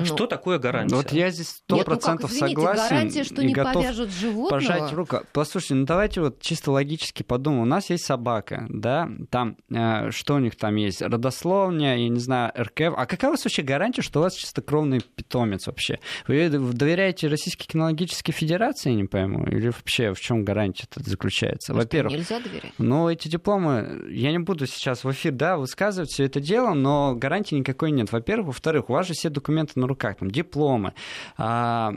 [0.00, 0.94] Ну, что такое гарантия?
[0.94, 2.88] Вот я здесь сто ну процентов ну согласен.
[2.88, 4.48] Гарантия, что и не готов повяжут животного?
[4.48, 5.20] пожать руку.
[5.32, 7.62] Послушайте, ну давайте вот чисто логически подумаем.
[7.62, 11.02] У нас есть собака, да, там, э, что у них там есть?
[11.02, 12.94] Родословня, я не знаю, РКФ.
[12.96, 15.98] А какая у вас вообще гарантия, что у вас чистокровный питомец вообще?
[16.26, 19.46] Вы доверяете Российской кинологической федерации, я не пойму?
[19.46, 21.74] Или вообще в чем гарантия это заключается?
[21.74, 22.72] Во-первых, нельзя доверять.
[22.78, 27.14] Ну, эти дипломы, я не буду сейчас в эфир, да, высказывать все это дело, но
[27.14, 28.12] гарантии никакой нет.
[28.12, 28.46] Во-первых.
[28.54, 30.94] Во-вторых, у вас же все документы на руках, там, дипломы,
[31.36, 31.92] а,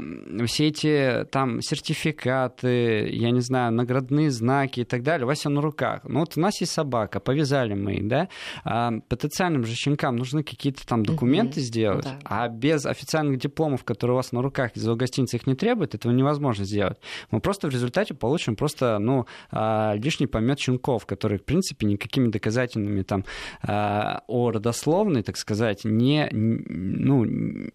[0.46, 5.50] все эти там сертификаты, я не знаю, наградные знаки и так далее, у вас все
[5.50, 6.02] на руках.
[6.04, 8.28] Ну вот у нас есть собака, повязали мы их, да,
[8.64, 11.64] а, потенциальным же щенкам нужны какие-то там документы mm-hmm.
[11.64, 12.20] сделать, да.
[12.26, 16.12] а без официальных дипломов, которые у вас на руках из-за гостиницы их не требует, этого
[16.12, 16.98] невозможно сделать.
[17.32, 22.28] Мы просто в результате получим просто, ну, а, лишний помет щенков, которые, в принципе, никакими
[22.28, 23.24] доказательными там
[23.62, 27.26] а, о родословной, так сказать, не, ну,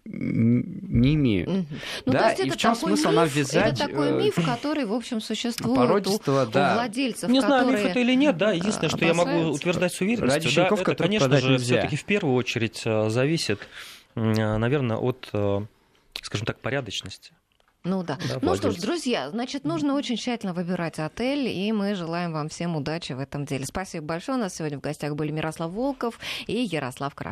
[0.05, 1.49] не имеют.
[1.49, 1.65] Угу.
[2.05, 3.73] Ну, да, и в чем смысл миф, нам вязать...
[3.73, 6.71] Это такой миф, который, в общем, существует породистого, у, да.
[6.71, 10.01] у владельцев, Не знаю, миф это или нет, да, единственное, что я могу утверждать с
[10.01, 11.63] уверенностью, Ради щенков, да, это, конечно же, нельзя.
[11.63, 13.59] все-таки в первую очередь зависит,
[14.15, 15.29] наверное, от,
[16.21, 17.33] скажем так, порядочности.
[17.85, 18.17] Ну да.
[18.29, 22.47] да ну что ж, друзья, значит, нужно очень тщательно выбирать отель, и мы желаем вам
[22.47, 23.65] всем удачи в этом деле.
[23.65, 24.37] Спасибо большое.
[24.37, 27.31] У нас сегодня в гостях были Мирослав Волков и Ярослав Кравченко.